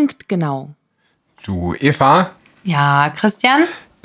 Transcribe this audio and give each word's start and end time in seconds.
Punktgenau. 0.00 0.70
Du, 1.42 1.74
Eva, 1.74 2.30
Ja, 2.62 3.10
Christian? 3.16 3.62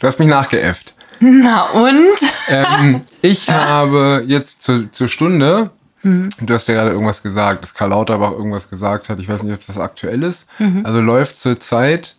du 0.00 0.06
hast 0.08 0.18
mich 0.18 0.26
nachgeäfft. 0.26 0.92
Na 1.20 1.66
und? 1.70 2.18
Ähm, 2.48 3.02
ich 3.22 3.48
habe 3.48 4.24
jetzt 4.26 4.60
zu, 4.64 4.90
zur 4.90 5.06
Stunde, 5.06 5.70
Mhm. 6.02 6.30
du 6.40 6.52
hast 6.52 6.66
ja 6.66 6.74
gerade 6.74 6.90
irgendwas 6.90 7.22
gesagt, 7.22 7.62
dass 7.62 7.74
Karl 7.74 7.90
Lauterbach 7.90 8.32
irgendwas 8.32 8.68
gesagt 8.68 9.08
hat. 9.08 9.20
Ich 9.20 9.28
weiß 9.28 9.44
nicht, 9.44 9.54
ob 9.54 9.64
das 9.64 9.78
aktuell 9.78 10.24
ist. 10.24 10.48
Mhm. 10.58 10.84
Also 10.84 11.00
läuft 11.00 11.38
zurzeit 11.38 12.16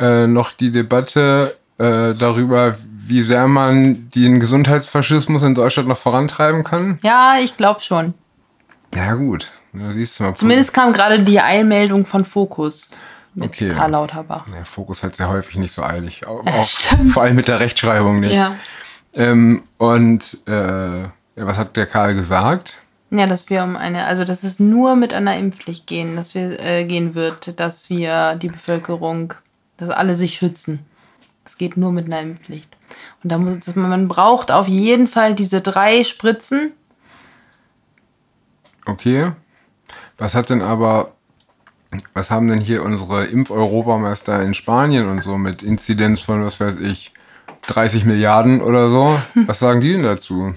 äh, 0.00 0.26
noch 0.26 0.50
die 0.54 0.72
Debatte 0.72 1.56
äh, 1.78 2.14
darüber, 2.14 2.74
wie 2.84 3.22
sehr 3.22 3.46
man 3.46 4.10
den 4.10 4.40
Gesundheitsfaschismus 4.40 5.42
in 5.42 5.54
Deutschland 5.54 5.88
noch 5.88 5.98
vorantreiben 5.98 6.64
kann. 6.64 6.98
Ja, 7.04 7.36
ich 7.40 7.56
glaube 7.56 7.78
schon. 7.80 8.14
Ja, 8.92 9.14
gut. 9.14 9.52
Da 9.78 9.90
siehst 9.92 10.18
du 10.18 10.24
mal. 10.24 10.34
Zumindest 10.34 10.72
kam 10.72 10.92
gerade 10.92 11.22
die 11.22 11.40
Eilmeldung 11.40 12.04
von 12.04 12.24
Fokus 12.24 12.90
mit 13.34 13.50
Okay. 13.50 13.70
Karl 13.70 13.90
Lauterbach. 13.90 14.46
Der 14.52 14.64
Fokus 14.64 15.02
hat 15.02 15.14
sehr 15.14 15.28
häufig 15.28 15.56
nicht 15.56 15.72
so 15.72 15.82
eilig. 15.82 16.26
Auch, 16.26 16.44
Ja, 16.44 16.52
auch 16.52 16.68
vor 17.08 17.22
allem 17.22 17.36
mit 17.36 17.48
der 17.48 17.60
Rechtschreibung 17.60 18.20
nicht. 18.20 18.34
Ja. 18.34 18.56
Ähm, 19.14 19.62
und 19.78 20.38
äh, 20.46 21.02
ja, 21.02 21.08
was 21.36 21.56
hat 21.56 21.76
der 21.76 21.86
Karl 21.86 22.14
gesagt? 22.14 22.78
Ja, 23.10 23.26
dass 23.26 23.50
wir 23.50 23.62
um 23.62 23.76
eine, 23.76 24.06
also 24.06 24.24
dass 24.24 24.42
es 24.42 24.58
nur 24.58 24.96
mit 24.96 25.14
einer 25.14 25.36
Impfpflicht 25.36 25.86
gehen, 25.86 26.16
dass 26.16 26.34
wir 26.34 26.58
äh, 26.60 26.84
gehen 26.84 27.14
wird, 27.14 27.58
dass 27.60 27.88
wir 27.88 28.34
die 28.34 28.48
Bevölkerung, 28.48 29.34
dass 29.76 29.90
alle 29.90 30.16
sich 30.16 30.34
schützen. 30.34 30.84
Es 31.44 31.56
geht 31.56 31.76
nur 31.76 31.92
mit 31.92 32.06
einer 32.06 32.20
Impfpflicht. 32.20 32.76
Und 33.22 33.30
da 33.30 33.38
muss 33.38 33.74
man 33.76 34.08
braucht 34.08 34.50
auf 34.50 34.66
jeden 34.66 35.06
Fall 35.06 35.34
diese 35.34 35.60
drei 35.60 36.02
Spritzen. 36.02 36.72
Okay. 38.84 39.32
Was 40.18 40.34
hat 40.34 40.50
denn 40.50 40.62
aber, 40.62 41.12
was 42.14 42.30
haben 42.30 42.48
denn 42.48 42.60
hier 42.60 42.82
unsere 42.82 43.26
Impf-Europameister 43.26 44.42
in 44.42 44.54
Spanien 44.54 45.08
und 45.08 45.22
so 45.22 45.36
mit 45.38 45.62
Inzidenz 45.62 46.20
von, 46.20 46.44
was 46.44 46.58
weiß 46.60 46.76
ich, 46.76 47.12
30 47.68 48.04
Milliarden 48.04 48.60
oder 48.62 48.88
so? 48.88 49.18
Was 49.34 49.58
sagen 49.58 49.80
die 49.80 49.92
denn 49.92 50.02
dazu? 50.02 50.52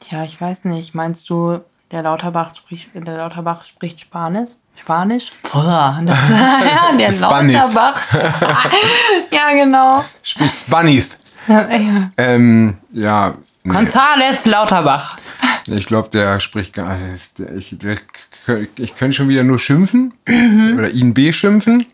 Tja, 0.00 0.24
ich 0.24 0.40
weiß 0.40 0.64
nicht. 0.66 0.94
Meinst 0.94 1.28
du, 1.30 1.60
der 1.92 2.02
Lauterbach 2.02 2.54
spricht, 2.54 2.88
der 2.94 3.16
Lauterbach 3.18 3.64
spricht 3.64 4.00
Spanisch? 4.00 4.50
Spanisch? 4.74 5.32
Boah, 5.52 6.00
das, 6.04 6.28
ja, 6.30 6.96
der 6.98 7.12
Spanisch. 7.12 7.54
Lauterbach. 7.54 8.00
ja, 9.32 9.50
genau. 9.54 10.04
Spricht. 10.22 10.54
Ja, 11.48 11.68
ja. 11.70 12.10
Ähm, 12.18 12.76
ja. 12.92 13.34
nee. 13.62 13.72
González 13.74 14.46
Lauterbach. 14.48 15.16
Ich 15.68 15.86
glaube, 15.86 16.08
der 16.10 16.40
spricht 16.40 16.72
gar 16.74 16.96
nicht. 16.96 17.38
Der- 17.38 17.52
Ich, 17.54 17.76
der, 17.78 17.96
ich 18.76 18.96
könnte 18.96 19.16
schon 19.16 19.28
wieder 19.28 19.44
nur 19.44 19.58
schimpfen 19.58 20.14
oder 20.26 20.90
ihn 20.90 21.14
beschimpfen. 21.14 21.86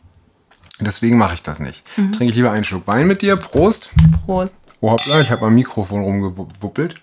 Deswegen 0.81 1.17
mache 1.19 1.35
ich 1.35 1.43
das 1.43 1.61
nicht. 1.61 1.85
Trinke 1.95 2.27
ich 2.27 2.35
lieber 2.35 2.51
einen 2.51 2.65
Schluck 2.65 2.87
Wein 2.87 3.07
mit 3.07 3.23
dir. 3.23 3.37
Prost. 3.37 3.91
Prost. 4.25 4.59
Oh, 4.81 4.91
hoppla, 4.91 5.21
ich 5.21 5.31
habe 5.31 5.47
am 5.47 5.55
Mikrofon 5.55 6.03
rumgewuppelt. 6.03 6.97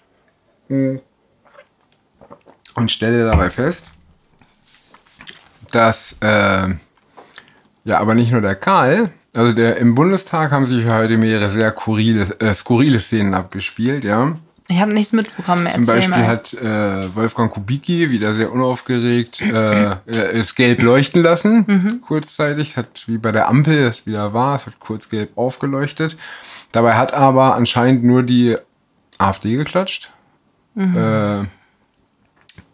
Und 2.76 2.92
stelle 2.92 3.26
dabei 3.26 3.50
fest, 3.50 3.94
dass, 5.72 6.18
äh, 6.22 6.70
ja, 7.86 8.00
aber 8.00 8.16
nicht 8.16 8.32
nur 8.32 8.42
der 8.42 8.56
Karl, 8.56 9.12
also 9.34 9.54
der 9.54 9.78
im 9.78 9.96
Bundestag 9.96 10.52
haben 10.52 10.66
sich 10.66 10.86
heute 10.86 11.18
mehrere 11.18 11.52
sehr 11.52 11.72
skurrile, 11.72 12.36
äh, 12.40 12.54
skurrile 12.54 13.00
Szenen 13.00 13.34
abgespielt, 13.34 14.04
ja. 14.04 14.38
Ich 14.72 14.80
habe 14.80 14.94
nichts 14.94 15.14
mitbekommen. 15.14 15.68
Zum 15.74 15.86
Beispiel 15.88 16.12
mal. 16.16 16.28
hat 16.28 16.54
äh, 16.54 17.16
Wolfgang 17.16 17.52
Kubicki 17.52 18.12
wieder 18.12 18.36
sehr 18.36 18.52
unaufgeregt 18.52 19.42
äh, 19.42 19.92
äh, 19.94 19.96
es 20.34 20.54
gelb 20.54 20.84
leuchten 20.84 21.24
lassen, 21.24 21.66
Mhm. 21.68 22.02
kurzzeitig. 22.02 22.78
Hat 22.78 23.04
wie 23.08 23.18
bei 23.18 23.32
der 23.32 23.50
Ampel 23.50 23.84
das 23.84 24.06
wieder 24.06 24.32
war, 24.34 24.56
es 24.56 24.68
hat 24.68 24.80
kurz 24.80 25.10
gelb 25.10 25.36
aufgeleuchtet. 25.38 26.18
Dabei 26.72 26.94
hat 26.96 27.14
aber 27.16 27.56
anscheinend 27.56 28.04
nur 28.04 28.22
die 28.22 28.58
AfD 29.18 29.56
geklatscht. 29.56 30.12
Mhm. 30.76 30.96
Äh, 30.96 31.46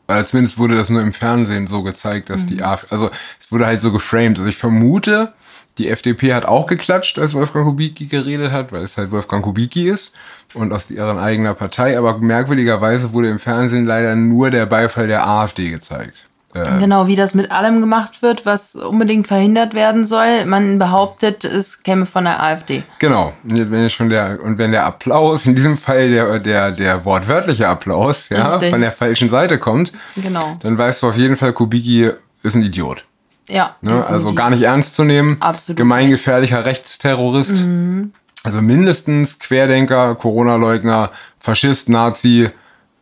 weil 0.07 0.25
zumindest 0.27 0.57
wurde 0.57 0.75
das 0.75 0.89
nur 0.89 1.01
im 1.01 1.13
Fernsehen 1.13 1.65
so 1.65 1.81
gezeigt, 1.81 2.29
dass 2.29 2.43
Mhm. 2.43 2.47
die 2.47 2.63
AfD, 2.63 2.87
also 2.91 3.09
es 3.39 3.51
wurde 3.51 3.65
halt 3.65 3.79
so 3.81 3.91
geframed. 3.93 4.37
Also 4.37 4.49
ich 4.49 4.57
vermute, 4.57 5.33
die 5.77 5.89
FDP 5.89 6.33
hat 6.33 6.45
auch 6.45 6.67
geklatscht, 6.67 7.19
als 7.19 7.33
Wolfgang 7.33 7.65
Kubicki 7.65 8.05
geredet 8.05 8.51
hat, 8.51 8.71
weil 8.71 8.83
es 8.83 8.97
halt 8.97 9.11
Wolfgang 9.11 9.43
Kubicki 9.43 9.89
ist 9.89 10.13
und 10.53 10.71
aus 10.71 10.87
deren 10.87 11.17
eigener 11.19 11.53
Partei. 11.53 11.97
Aber 11.97 12.17
merkwürdigerweise 12.17 13.11
wurde 13.13 13.29
im 13.29 13.39
Fernsehen 13.39 13.85
leider 13.85 14.15
nur 14.15 14.49
der 14.51 14.65
Beifall 14.65 15.07
der 15.07 15.27
AfD 15.27 15.69
gezeigt. 15.71 16.27
Äh, 16.53 16.79
Genau, 16.79 17.07
wie 17.07 17.17
das 17.17 17.33
mit 17.33 17.51
allem 17.51 17.81
gemacht 17.81 18.21
wird, 18.21 18.45
was 18.45 18.75
unbedingt 18.75 19.27
verhindert 19.27 19.73
werden 19.73 20.05
soll. 20.05 20.45
Man 20.45 20.79
behauptet, 20.79 21.43
es 21.43 21.83
käme 21.83 22.05
von 22.05 22.23
der 22.23 22.41
AfD. 22.41 22.83
Genau. 22.99 23.33
Und 23.43 23.69
Wenn 23.71 23.89
schon 23.89 24.07
der, 24.07 24.39
und 24.41 24.57
wenn 24.57 24.71
der 24.71 24.85
Applaus, 24.85 25.45
in 25.45 25.55
diesem 25.55 25.75
Fall 25.75 26.09
der, 26.09 26.39
der, 26.39 26.71
der 26.71 27.03
wortwörtliche 27.03 27.67
Applaus, 27.67 28.29
ja, 28.29 28.47
Richtig. 28.53 28.69
von 28.71 28.79
der 28.79 28.93
falschen 28.93 29.29
Seite 29.29 29.57
kommt, 29.57 29.91
Genau. 30.15 30.55
dann 30.61 30.77
weißt 30.77 31.03
du 31.03 31.07
auf 31.09 31.17
jeden 31.17 31.35
Fall, 31.35 31.51
Kubicki 31.51 32.11
ist 32.43 32.55
ein 32.55 32.61
Idiot. 32.61 33.03
Ja. 33.47 33.75
Ne? 33.81 34.05
Also 34.05 34.33
gar 34.33 34.49
nicht 34.49 34.63
ernst 34.63 34.95
zu 34.95 35.03
nehmen. 35.03 35.37
Absolut 35.39 35.77
Gemeingefährlicher 35.77 36.65
Rechtsterrorist. 36.65 37.65
Mhm. 37.65 38.13
Also 38.43 38.61
mindestens 38.61 39.39
Querdenker, 39.39 40.15
Corona-Leugner, 40.15 41.11
Faschist, 41.39 41.89
Nazi, 41.89 42.49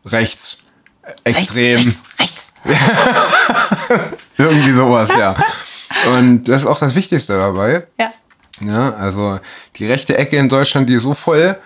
rechts, 0.05 0.59
extrem. 1.23 1.77
Rechts, 1.77 2.03
rechts, 2.19 2.53
rechts. 2.65 4.13
Irgendwie 4.37 4.71
sowas, 4.73 5.09
ja. 5.17 5.35
Und 6.15 6.45
das 6.45 6.61
ist 6.61 6.67
auch 6.67 6.79
das 6.79 6.95
Wichtigste 6.95 7.37
dabei. 7.37 7.87
Ja. 7.99 8.11
Ja, 8.61 8.93
also 8.95 9.39
die 9.75 9.85
rechte 9.85 10.17
Ecke 10.17 10.37
in 10.37 10.47
Deutschland, 10.47 10.87
die 10.87 10.93
ist 10.93 11.03
so 11.03 11.13
voll, 11.13 11.57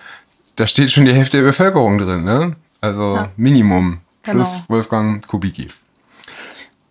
da 0.56 0.66
steht 0.66 0.90
schon 0.90 1.04
die 1.04 1.14
Hälfte 1.14 1.36
der 1.38 1.44
Bevölkerung 1.44 1.98
drin, 1.98 2.24
ne? 2.24 2.56
Also 2.80 3.16
Ja. 3.16 3.28
Minimum. 3.36 4.00
Plus 4.22 4.48
Genau. 4.54 4.64
Wolfgang 4.68 5.26
Kubicki. 5.26 5.68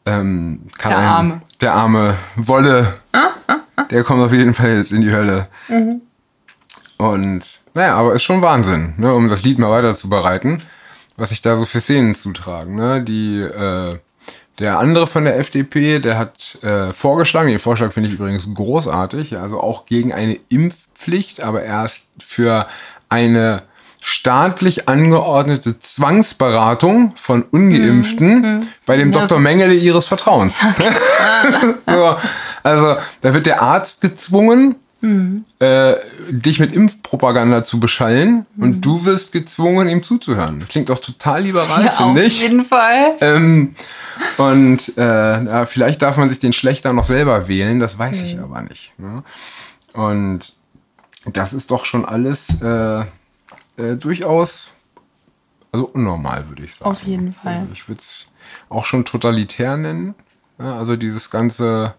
Ähm, 0.07 0.62
kann 0.78 0.91
Der 0.91 1.00
Arme. 1.00 1.41
Der 1.62 1.73
arme 1.73 2.16
Wolle. 2.35 2.94
Der 3.91 4.03
kommt 4.03 4.23
auf 4.23 4.34
jeden 4.34 4.53
Fall 4.53 4.78
jetzt 4.78 4.91
in 4.91 5.01
die 5.01 5.12
Hölle. 5.12 5.47
Mhm. 5.68 6.01
Und 6.97 7.59
naja, 7.73 7.95
aber 7.95 8.13
ist 8.16 8.23
schon 8.23 8.41
Wahnsinn, 8.41 8.94
ne, 8.97 9.13
um 9.13 9.29
das 9.29 9.44
Lied 9.44 9.59
mal 9.59 9.69
weiter 9.69 9.95
zu 9.95 10.09
bereiten, 10.09 10.63
was 11.16 11.29
sich 11.29 11.41
da 11.41 11.56
so 11.57 11.66
für 11.66 11.79
Szenen 11.79 12.16
zutragen. 12.16 12.75
Ne? 12.75 13.03
Die, 13.03 13.41
äh, 13.41 14.00
der 14.57 14.79
andere 14.79 15.06
von 15.06 15.25
der 15.25 15.38
FDP, 15.38 16.00
der 16.00 16.18
hat 16.18 16.57
äh, 16.63 16.91
vorgeschlagen, 16.94 17.50
den 17.50 17.59
Vorschlag 17.59 17.91
finde 17.91 18.09
ich 18.09 18.16
übrigens 18.16 18.51
großartig, 18.51 19.38
also 19.38 19.62
auch 19.62 19.85
gegen 19.85 20.12
eine 20.12 20.39
Impfpflicht, 20.50 21.41
aber 21.41 21.62
erst 21.62 22.07
für 22.19 22.68
eine 23.09 23.62
staatlich 24.07 24.88
angeordnete 24.88 25.79
Zwangsberatung 25.79 27.13
von 27.18 27.44
Ungeimpften 27.44 28.66
bei 28.85 28.95
dem 28.95 29.12
Dr. 29.12 29.38
Mengele 29.38 29.73
ihres 29.73 30.06
Vertrauens. 30.06 30.56
so, 31.85 32.16
also 32.63 32.95
da 33.19 33.34
wird 33.34 33.45
der 33.45 33.62
Arzt 33.62 34.00
gezwungen, 34.00 34.75
äh, 35.59 35.95
dich 36.29 36.59
mit 36.59 36.73
Impfpropaganda 36.73 37.63
zu 37.66 37.81
beschallen 37.81 38.45
und 38.57 38.79
du 38.81 39.03
wirst 39.03 39.34
gezwungen, 39.34 39.90
ihm 39.90 40.01
zuzuhören. 40.01 40.66
Klingt 40.69 40.89
doch 40.89 41.00
total 41.00 41.44
liberal, 41.44 41.84
Ja, 41.84 41.91
auf 41.91 41.97
finde 41.97 42.24
ich. 42.24 42.41
jeden 42.41 42.63
Fall. 42.63 43.12
Ähm, 43.19 43.75
und 44.38 44.97
äh, 44.97 45.01
ja, 45.44 45.66
vielleicht 45.66 46.01
darf 46.01 46.16
man 46.16 46.29
sich 46.29 46.39
den 46.39 46.53
schlechter 46.53 46.94
noch 46.94 47.03
selber 47.03 47.50
wählen, 47.50 47.81
das 47.81 48.00
weiß 48.00 48.22
ich 48.22 48.39
aber 48.39 48.62
nicht. 48.62 48.94
Ne? 48.97 49.24
Und 49.94 50.53
das 51.25 51.53
ist 51.53 51.72
doch 51.72 51.84
schon 51.85 52.06
alles 52.06 52.62
äh, 52.62 53.03
äh, 53.77 53.95
durchaus 53.95 54.71
also 55.71 55.88
unnormal, 55.88 56.47
würde 56.49 56.63
ich 56.63 56.75
sagen. 56.75 56.91
Auf 56.91 57.03
jeden 57.03 57.33
Fall. 57.33 57.57
Also 57.57 57.71
ich 57.71 57.88
würde 57.88 58.01
es 58.01 58.27
auch 58.69 58.85
schon 58.85 59.05
totalitär 59.05 59.77
nennen. 59.77 60.15
Ja, 60.59 60.77
also 60.77 60.95
dieses 60.95 61.29
ganze 61.29 61.94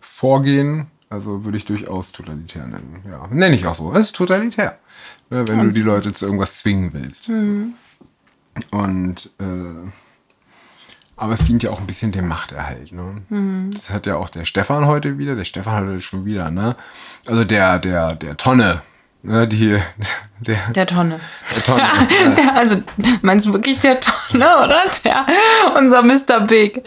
Vorgehen, 0.00 0.86
also 1.10 1.44
würde 1.44 1.58
ich 1.58 1.64
durchaus 1.64 2.12
totalitär 2.12 2.66
nennen. 2.66 3.02
Ja, 3.08 3.26
nenne 3.30 3.54
ich 3.54 3.66
auch 3.66 3.74
so. 3.74 3.92
Es 3.92 4.06
ist 4.06 4.16
totalitär. 4.16 4.78
Ne, 5.30 5.46
wenn 5.48 5.60
du 5.60 5.68
die 5.68 5.82
Leute 5.82 6.12
zu 6.12 6.24
irgendwas 6.26 6.54
zwingen 6.56 6.92
willst. 6.94 7.28
Und 8.70 9.30
äh, 9.38 9.90
aber 11.16 11.32
es 11.34 11.44
dient 11.44 11.64
ja 11.64 11.70
auch 11.70 11.80
ein 11.80 11.86
bisschen 11.86 12.12
dem 12.12 12.28
Machterhalt. 12.28 12.92
Ne? 12.92 13.70
Das 13.72 13.90
hat 13.90 14.06
ja 14.06 14.16
auch 14.16 14.30
der 14.30 14.44
Stefan 14.44 14.86
heute 14.86 15.18
wieder. 15.18 15.34
Der 15.34 15.44
Stefan 15.44 15.74
hat 15.74 15.84
heute 15.84 16.00
schon 16.00 16.24
wieder, 16.24 16.50
ne? 16.52 16.76
Also 17.26 17.44
der, 17.44 17.80
der, 17.80 18.14
der 18.14 18.36
Tonne. 18.36 18.82
Ne? 19.28 19.46
Die, 19.46 19.78
der, 20.40 20.56
Der 20.74 20.86
Tonne. 20.86 21.20
der 21.54 21.62
Tonne. 21.62 21.82
Der, 22.36 22.56
also, 22.56 22.82
meinst 23.22 23.46
du 23.46 23.52
wirklich 23.52 23.78
der 23.78 24.00
Tonne, 24.00 24.46
oder? 24.64 24.82
Der, 25.04 25.26
unser 25.78 26.02
Mr. 26.02 26.40
Big. 26.46 26.82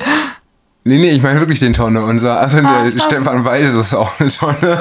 Nee, 0.83 0.97
nee, 0.97 1.11
ich 1.11 1.21
meine 1.21 1.39
wirklich 1.39 1.59
den 1.59 1.73
Tonne. 1.73 2.03
Unser, 2.03 2.39
also 2.39 2.57
Ah, 2.57 2.83
der 2.89 2.93
ah. 3.01 3.05
Stefan 3.05 3.45
Weiß 3.45 3.73
ist 3.73 3.93
auch 3.93 4.19
eine 4.19 4.29
Tonne. 4.31 4.79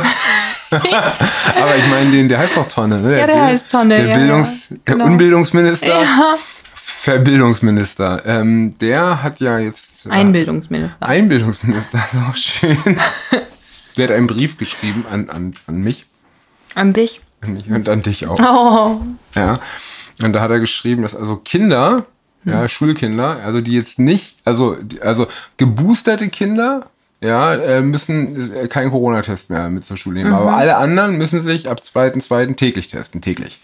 Aber 0.71 1.77
ich 1.77 1.87
meine 1.91 2.11
den, 2.11 2.29
der 2.29 2.39
heißt 2.39 2.57
doch 2.57 2.67
Tonne, 2.69 3.01
ne? 3.01 3.19
Ja, 3.19 3.27
der 3.27 3.43
heißt 3.45 3.71
Tonne, 3.71 3.97
Der, 3.97 4.07
ja, 4.07 4.17
Bildungs, 4.17 4.71
ja. 4.71 4.77
der 4.87 4.95
Genau. 4.95 5.05
Unbildungsminister 5.07 5.89
Ja. 5.89 6.37
Verbildungsminister. 7.03 8.23
Ähm, 8.27 8.79
der 8.79 9.23
hat 9.23 9.41
ja 9.41 9.59
jetzt. 9.59 10.07
Äh, 10.07 10.11
Einbildungsminister. 10.11 10.97
Einbildungsminister, 11.01 11.99
ist 11.99 12.21
auch 12.31 12.37
schön. 12.37 12.97
der 13.97 14.05
hat 14.09 14.15
einen 14.15 14.27
Brief 14.27 14.57
geschrieben 14.59 15.05
an, 15.11 15.29
an, 15.29 15.55
an 15.67 15.81
mich. 15.81 16.07
An 16.75 16.93
dich? 16.93 17.21
An 17.41 17.55
mich 17.55 17.71
und 17.71 17.89
an 17.89 18.03
dich 18.03 18.27
auch. 18.27 18.39
Oh. 18.41 19.01
Ja. 19.35 19.59
Und 20.23 20.33
da 20.33 20.41
hat 20.41 20.51
er 20.51 20.61
geschrieben, 20.61 21.03
dass 21.03 21.15
also 21.15 21.37
Kinder, 21.37 22.07
ja, 22.45 22.69
Schulkinder, 22.69 23.43
also 23.43 23.61
die 23.61 23.73
jetzt 23.73 23.99
nicht, 23.99 24.39
also, 24.45 24.77
also 25.01 25.27
geboosterte 25.57 26.29
Kinder, 26.29 26.87
ja, 27.21 27.55
äh, 27.55 27.81
müssen 27.83 28.55
äh, 28.55 28.69
keinen 28.69 28.91
Corona-Test 28.91 29.51
mehr 29.51 29.69
mit 29.69 29.85
zur 29.85 29.97
Schule 29.97 30.23
nehmen. 30.23 30.33
Aber 30.33 30.55
alle 30.55 30.77
anderen 30.77 31.19
müssen 31.19 31.43
sich 31.43 31.71
ab 31.71 31.81
2.2. 31.81 32.57
täglich 32.57 32.89
testen, 32.89 33.21
täglich. 33.21 33.59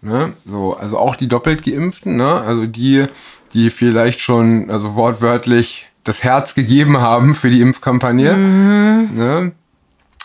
Ne? 0.00 0.32
So, 0.44 0.76
also 0.76 0.98
auch 0.98 1.16
die 1.16 1.28
doppelt 1.28 1.64
geimpften, 1.64 2.16
ne? 2.16 2.40
also 2.40 2.66
die, 2.66 3.06
die 3.52 3.70
vielleicht 3.70 4.20
schon, 4.20 4.70
also 4.70 4.94
wortwörtlich 4.94 5.88
das 6.04 6.22
Herz 6.22 6.54
gegeben 6.54 6.98
haben 6.98 7.34
für 7.34 7.50
die 7.50 7.60
Impfkampagne. 7.60 8.36
Ne? 8.36 9.52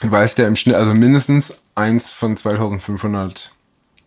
Du 0.02 0.12
weißt 0.12 0.38
ja 0.38 0.48
im 0.48 0.56
Schnitt, 0.56 0.76
also 0.76 0.94
mindestens 0.94 1.61
eins 1.76 2.10
von 2.10 2.36
2500 2.38 3.52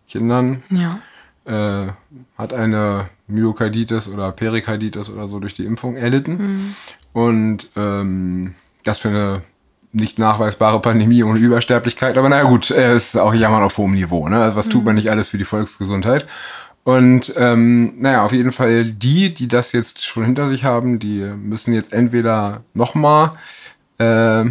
Kindern 0.07 0.63
Ja. 0.69 0.99
äh, 1.45 1.91
hat 2.37 2.53
eine 2.53 3.09
Myokarditis 3.27 4.07
oder 4.07 4.31
Perikarditis 4.31 5.09
oder 5.09 5.27
so 5.27 5.39
durch 5.39 5.53
die 5.53 5.65
Impfung 5.65 5.95
erlitten. 5.95 6.75
Und 7.13 7.69
ähm, 7.75 8.55
das 8.83 8.99
für 8.99 9.09
eine 9.09 9.41
nicht 9.91 10.19
nachweisbare 10.19 10.81
Pandemie 10.81 11.23
ohne 11.23 11.39
Übersterblichkeit. 11.39 12.17
Aber 12.17 12.27
naja 12.29 12.43
gut, 12.43 12.69
es 12.69 13.07
ist 13.13 13.17
auch 13.17 13.33
Jammern 13.33 13.63
auf 13.63 13.77
hohem 13.77 13.93
Niveau. 13.93 14.27
Ne? 14.27 14.41
Also 14.41 14.57
was 14.57 14.67
tut 14.69 14.83
man 14.83 14.95
nicht 14.95 15.09
alles 15.09 15.29
für 15.29 15.37
die 15.37 15.45
Volksgesundheit? 15.45 16.27
Und 16.83 17.33
ähm, 17.37 17.93
naja, 17.99 18.23
auf 18.23 18.31
jeden 18.33 18.51
Fall 18.51 18.85
die, 18.85 19.33
die 19.33 19.47
das 19.47 19.71
jetzt 19.71 20.05
schon 20.05 20.23
hinter 20.25 20.49
sich 20.49 20.65
haben, 20.65 20.99
die 20.99 21.21
müssen 21.21 21.73
jetzt 21.73 21.93
entweder 21.93 22.61
nochmal, 22.75 23.31
äh, 23.97 24.45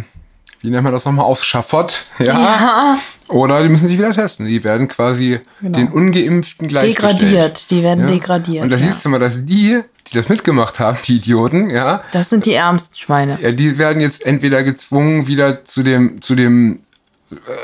wie 0.65 0.69
nennt 0.71 0.83
man 0.83 0.91
das 0.93 1.05
nochmal, 1.05 1.25
aufs 1.25 1.45
Schafott, 1.45 2.05
ja, 2.19 2.97
oder 3.29 3.61
die 3.63 3.69
müssen 3.69 3.87
sich 3.87 3.97
wieder 3.97 4.11
testen. 4.11 4.45
Die 4.47 4.63
werden 4.63 4.87
quasi 4.87 5.39
Genau. 5.61 5.77
den 5.77 5.87
Ungeimpften 5.89 6.67
gleichgestellt. 6.67 7.21
Degradiert. 7.21 7.71
Die 7.71 7.83
werden 7.83 8.01
Ja. 8.01 8.13
degradiert. 8.13 8.63
Und 8.63 8.69
da 8.71 8.77
ja. 8.77 8.81
siehst 8.85 9.05
du 9.05 9.09
mal, 9.09 9.19
dass 9.19 9.45
die, 9.45 9.81
die 10.07 10.13
das 10.13 10.29
mitgemacht 10.29 10.79
haben, 10.79 10.97
die 11.05 11.17
Idioten, 11.17 11.69
ja, 11.69 12.03
Das 12.11 12.29
sind 12.29 12.45
die 12.45 12.53
ärmsten 12.53 12.97
Schweine. 12.97 13.37
ja, 13.41 13.51
die 13.51 13.77
werden 13.77 14.01
jetzt 14.01 14.25
entweder 14.25 14.63
gezwungen, 14.63 15.27
wieder 15.27 15.63
zu 15.63 15.83
dem, 15.83 16.21
zu 16.21 16.35
dem 16.35 16.79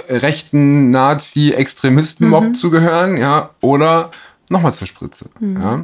äh, 0.08 0.16
rechten 0.18 0.90
Nazi-Extremisten-Mob 0.92 2.44
Mhm. 2.44 2.56
zu 2.56 2.72
gehören, 2.72 3.18
ja, 3.18 3.52
oder 3.62 4.12
nochmal 4.50 4.74
zur 4.74 4.88
Spritze, 4.88 5.26
Mhm. 5.40 5.62
ja. 5.62 5.84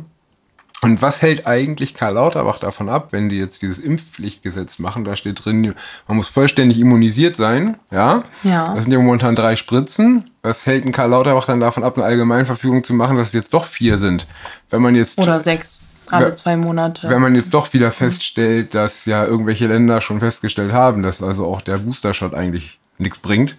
Und 0.82 1.02
was 1.02 1.24
hält 1.24 1.48
eigentlich 1.48 1.96
Karl 1.96 2.14
Lauterbach 2.14 2.60
davon 2.60 2.88
ab, 2.88 3.08
wenn 3.12 3.30
die 3.30 3.38
jetzt 3.38 3.64
dieses 3.64 3.80
Impfpflichtgesetz 3.80 4.78
machen? 4.78 5.04
Da 5.04 5.16
steht 5.16 5.44
drin, 5.44 5.74
man 6.08 6.18
muss 6.18 6.28
vollständig 6.28 6.80
immunisiert 6.80 7.36
sein, 7.36 7.78
ja. 7.92 8.24
Ja. 8.44 8.74
Das 8.76 8.84
sind 8.84 8.94
ja 8.94 9.00
momentan 9.00 9.36
drei 9.36 9.56
Spritzen. 9.56 10.30
Was 10.44 10.66
hält 10.68 10.86
ein 10.86 10.92
Karl 10.92 11.10
Lauterbach 11.10 11.46
dann 11.46 11.60
davon 11.60 11.84
ab, 11.84 11.98
eine 11.98 12.06
Allgemeinverfügung 12.06 12.84
zu 12.84 12.94
machen, 12.94 13.16
dass 13.16 13.30
es 13.30 13.34
jetzt 13.34 13.54
doch 13.54 13.66
vier 13.66 13.98
sind? 13.98 14.28
Wenn 14.70 14.82
man 14.82 14.96
jetzt 14.96 15.18
Oder 15.18 15.40
sechs. 15.42 15.82
Alle 16.10 16.34
zwei 16.34 16.56
Monate. 16.56 17.10
wenn 17.10 17.22
man 17.22 17.36
jetzt 17.36 17.54
doch 17.54 17.74
wieder 17.74 17.92
feststellt, 17.92 18.74
dass 18.74 19.04
ja 19.04 19.26
irgendwelche 19.26 19.68
Länder 19.68 20.00
schon 20.00 20.22
festgestellt 20.22 20.72
haben, 20.72 21.04
dass 21.04 21.22
also 21.22 21.46
auch 21.46 21.62
der 21.62 21.76
Booster-Shot 21.76 22.34
eigentlich 22.34 22.80
nichts 22.98 23.20
bringt 23.20 23.58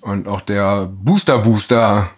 und 0.00 0.26
auch 0.26 0.40
der 0.40 0.86
Booster-Booster 0.86 2.10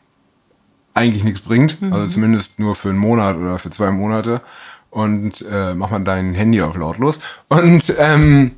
eigentlich 0.95 1.25
nichts 1.25 1.41
bringt, 1.41 1.79
also 1.91 2.07
zumindest 2.07 2.59
nur 2.59 2.75
für 2.75 2.91
einen 2.91 2.99
Monat 2.99 3.37
oder 3.37 3.59
für 3.59 3.71
zwei 3.71 3.91
Monate 3.91 4.43
und 4.91 5.45
äh, 5.51 5.75
macht 5.75 5.93
man 5.93 6.05
dein 6.05 6.35
Handy 6.35 6.61
auf 6.63 6.77
lautlos 6.77 7.21
und 7.49 7.95
ähm, 7.99 8.53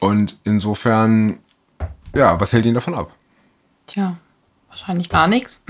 und 0.00 0.38
insofern 0.44 1.38
ja, 2.14 2.40
was 2.40 2.52
hält 2.52 2.66
ihn 2.66 2.74
davon 2.74 2.94
ab? 2.94 3.12
Tja, 3.86 4.16
wahrscheinlich 4.68 5.08
gar 5.08 5.28
nichts. 5.28 5.62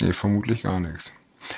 Nee, 0.00 0.12
vermutlich 0.12 0.62
gar 0.62 0.80
nichts. 0.80 1.12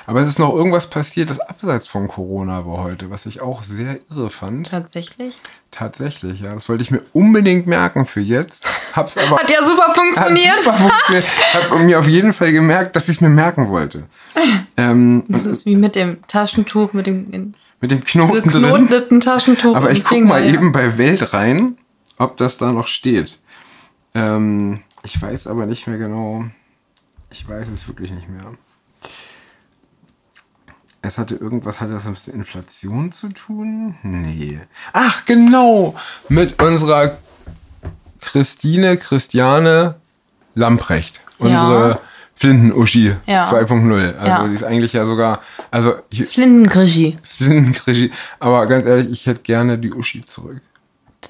Aber 0.06 0.20
es 0.20 0.28
ist 0.28 0.38
noch 0.38 0.54
irgendwas 0.54 0.88
passiert, 0.88 1.30
das 1.30 1.40
abseits 1.40 1.88
von 1.88 2.08
Corona 2.08 2.66
war 2.66 2.84
heute, 2.84 3.10
was 3.10 3.26
ich 3.26 3.40
auch 3.40 3.62
sehr 3.62 3.98
irre 4.10 4.30
fand. 4.30 4.68
Tatsächlich. 4.70 5.36
Tatsächlich, 5.70 6.40
ja. 6.40 6.54
Das 6.54 6.68
wollte 6.68 6.82
ich 6.82 6.90
mir 6.90 7.02
unbedingt 7.12 7.66
merken 7.66 8.06
für 8.06 8.20
jetzt. 8.20 8.66
Hab's 8.94 9.16
aber. 9.26 9.38
Hat 9.38 9.50
ja 9.50 9.62
super 9.62 9.92
funktioniert. 9.94 10.52
Hat 10.52 10.64
super 10.64 10.74
funktioniert. 10.74 11.26
Hab 11.54 11.80
mir 11.80 11.98
auf 11.98 12.08
jeden 12.08 12.32
Fall 12.32 12.52
gemerkt, 12.52 12.96
dass 12.96 13.08
ich 13.08 13.16
es 13.16 13.20
mir 13.20 13.30
merken 13.30 13.68
wollte. 13.68 14.04
Ähm, 14.78 15.24
Das 15.28 15.46
ist 15.46 15.64
wie 15.64 15.74
mit 15.74 15.96
dem 15.96 16.18
Taschentuch, 16.26 16.92
mit 16.92 17.06
dem 17.06 17.54
mit 17.80 17.90
dem 17.90 18.04
Knoten 18.04 18.50
drin. 18.50 19.20
Taschentuch. 19.20 19.74
Aber 19.74 19.90
ich 19.90 20.00
guck 20.00 20.08
Finger, 20.08 20.28
mal 20.28 20.44
ja. 20.44 20.52
eben 20.52 20.72
bei 20.72 20.98
Welt 20.98 21.32
rein, 21.32 21.78
ob 22.18 22.36
das 22.36 22.58
da 22.58 22.72
noch 22.72 22.86
steht. 22.86 23.40
Ähm, 24.14 24.80
ich 25.02 25.20
weiß 25.20 25.46
aber 25.46 25.66
nicht 25.66 25.86
mehr 25.86 25.98
genau. 25.98 26.44
Ich 27.30 27.48
weiß 27.48 27.68
es 27.68 27.86
wirklich 27.88 28.10
nicht 28.10 28.28
mehr. 28.28 28.52
Es 31.06 31.18
hatte 31.18 31.36
irgendwas, 31.36 31.80
hatte 31.80 31.92
das 31.92 32.04
mit 32.04 32.26
Inflation 32.34 33.12
zu 33.12 33.28
tun? 33.28 33.94
Nee. 34.02 34.58
Ach, 34.92 35.24
genau! 35.24 35.94
Mit 36.28 36.60
unserer 36.60 37.16
Christine, 38.20 38.96
Christiane 38.96 39.94
Lamprecht. 40.56 41.20
Unsere 41.38 41.90
Ja. 41.90 41.98
Flinten-Uschi 42.34 43.14
Ja. 43.26 43.44
2.0. 43.44 44.14
Also 44.16 44.26
Ja. 44.26 44.48
die 44.48 44.54
ist 44.54 44.64
eigentlich 44.64 44.94
ja 44.94 45.06
sogar, 45.06 45.42
also 45.70 45.94
Flintenkrischi. 46.12 47.16
Flintenkrischi. 47.22 48.10
Aber 48.40 48.66
ganz 48.66 48.84
ehrlich, 48.84 49.08
ich 49.10 49.26
hätte 49.26 49.42
gerne 49.42 49.78
die 49.78 49.92
Uschi 49.92 50.24
zurück. 50.24 50.60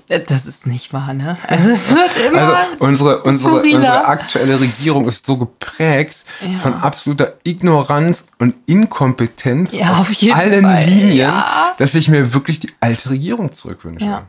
Äh, 0.09 0.21
Das 0.21 0.47
ist 0.47 0.67
nicht 0.67 0.93
wahr, 0.93 1.13
ne? 1.15 1.37
Also 1.47 1.71
es 1.71 1.89
wird 1.95 2.11
immer. 2.29 2.41
Also 2.57 2.77
unsere, 2.81 3.23
unsere, 3.23 3.49
skurriler. 3.51 3.79
unsere 3.79 4.05
aktuelle 4.07 4.61
Regierung 4.61 5.07
ist 5.09 5.27
so 5.27 5.37
geprägt 5.37 6.25
Ja. 6.41 6.59
von 6.59 6.75
absoluter 6.75 7.35
Ignoranz 7.45 8.27
und 8.39 8.55
Inkompetenz 8.67 9.73
Ja, 9.73 9.95
auf 9.95 10.11
jeden 10.13 10.35
allen 10.37 10.65
Fall, 10.65 10.85
Linien, 10.85 11.17
ja. 11.17 11.73
dass 11.79 11.95
ich 11.95 12.09
mir 12.09 12.33
wirklich 12.35 12.61
die 12.61 12.71
alte 12.81 13.11
Regierung 13.11 13.53
zurückwünsche. 13.53 14.23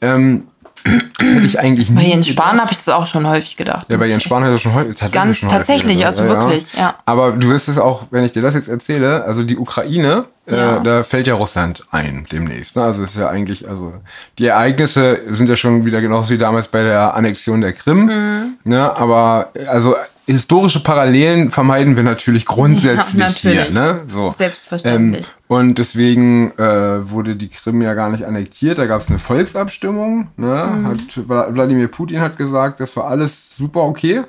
Ähm, 0.00 0.48
das 0.84 1.28
hätte 1.28 1.46
ich 1.46 1.58
eigentlich 1.60 1.94
Bei 1.94 2.02
nie 2.02 2.10
Jens 2.10 2.26
gedacht. 2.26 2.46
Spahn 2.46 2.60
habe 2.60 2.70
ich 2.72 2.76
das 2.76 2.88
auch 2.88 3.06
schon 3.06 3.26
häufig 3.26 3.56
gedacht. 3.56 3.86
Ja, 3.88 3.96
bei 3.96 4.06
Jens 4.06 4.22
Spahn 4.24 4.42
hat 4.44 4.50
er 4.50 4.58
schon 4.58 4.74
häufig 4.74 4.98
tatsächlich 4.98 5.12
Ganz- 5.22 5.36
schon 5.38 5.48
häufig 5.50 5.58
tatsächlich, 5.66 6.06
also 6.06 6.24
wirklich, 6.24 6.72
ja. 6.74 6.94
Aber 7.04 7.32
du 7.32 7.48
wirst 7.48 7.68
es 7.68 7.78
auch, 7.78 8.04
wenn 8.10 8.24
ich 8.24 8.32
dir 8.32 8.42
das 8.42 8.54
jetzt 8.54 8.68
erzähle, 8.68 9.24
also 9.24 9.44
die 9.44 9.56
Ukraine, 9.56 10.24
Ja. 10.50 10.76
äh, 10.78 10.82
da 10.82 11.02
fällt 11.04 11.26
ja 11.28 11.34
Russland 11.34 11.84
ein 11.90 12.26
demnächst. 12.32 12.74
Ne? 12.76 12.82
Also 12.82 13.02
es 13.04 13.10
ist 13.12 13.18
ja 13.18 13.28
eigentlich, 13.28 13.68
also 13.68 13.94
die 14.38 14.46
Ereignisse 14.46 15.20
sind 15.30 15.48
ja 15.48 15.56
schon 15.56 15.84
wieder 15.84 16.00
genauso 16.00 16.30
wie 16.30 16.38
damals 16.38 16.66
bei 16.68 16.82
der 16.82 17.14
Annexion 17.14 17.60
der 17.60 17.72
Krim. 17.72 18.06
Mhm. 18.06 18.56
Ne? 18.64 18.96
Aber 18.96 19.52
also 19.68 19.94
historische 20.26 20.82
Parallelen 20.82 21.50
vermeiden 21.50 21.96
wir 21.96 22.02
natürlich 22.02 22.46
grundsätzlich 22.46 23.14
Ja, 23.20 23.28
natürlich. 23.28 23.62
hier. 23.64 23.70
Ne? 23.74 24.00
So. 24.08 24.34
Selbstverständlich. 24.36 25.26
Ähm, 25.26 25.32
und 25.56 25.78
deswegen 25.78 26.52
äh, 26.58 27.10
wurde 27.10 27.36
die 27.36 27.48
Krim 27.48 27.82
ja 27.82 27.94
gar 27.94 28.08
nicht 28.10 28.24
annektiert. 28.24 28.78
Da 28.78 28.86
gab 28.86 29.00
es 29.00 29.08
eine 29.08 29.18
Volksabstimmung. 29.18 30.28
Ne? 30.36 30.72
Mhm. 30.76 30.86
Hat, 30.88 30.98
Wla- 31.28 31.54
Wladimir 31.54 31.88
Putin 31.88 32.20
hat 32.20 32.36
gesagt, 32.36 32.80
das 32.80 32.96
war 32.96 33.06
alles 33.06 33.56
super 33.56 33.80
okay. 33.82 34.22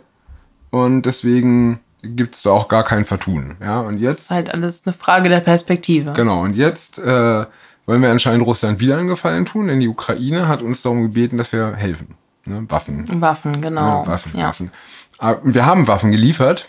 Und 0.71 1.03
deswegen 1.03 1.79
gibt 2.01 2.35
es 2.35 2.41
da 2.41 2.50
auch 2.51 2.67
gar 2.67 2.83
kein 2.83 3.05
Vertun. 3.05 3.55
Ja? 3.62 3.79
Und 3.81 3.93
Das 3.95 4.01
jetzt, 4.01 4.21
ist 4.21 4.29
halt 4.31 4.53
alles 4.53 4.85
eine 4.85 4.93
Frage 4.93 5.29
der 5.29 5.39
Perspektive. 5.39 6.13
genau, 6.13 6.41
und 6.41 6.55
jetzt 6.55 6.97
äh, 7.00 7.45
wollen 7.85 8.01
wir 8.01 8.09
anscheinend 8.12 8.45
Russland 8.45 8.79
wieder 8.81 8.97
einen 8.97 9.07
Gefallen 9.07 9.45
tun, 9.45 9.67
denn 9.67 9.79
die 9.79 9.88
Ukraine 9.88 10.47
hat 10.47 10.62
uns 10.62 10.81
darum 10.81 11.03
gebeten, 11.03 11.38
dass 11.38 11.51
wir 11.53 11.75
helfen. 11.75 12.15
Ne? 12.45 12.65
Waffen. 12.67 13.05
Waffen, 13.21 13.62
genau. 13.62 14.03
Ja, 14.03 14.07
Waffen, 14.07 14.31
ja. 14.38 14.47
Waffen. 14.50 14.71
Aber 15.20 15.39
wir 15.43 15.65
haben 15.65 15.88
Waffen 15.88 16.12
geliefert, 16.12 16.67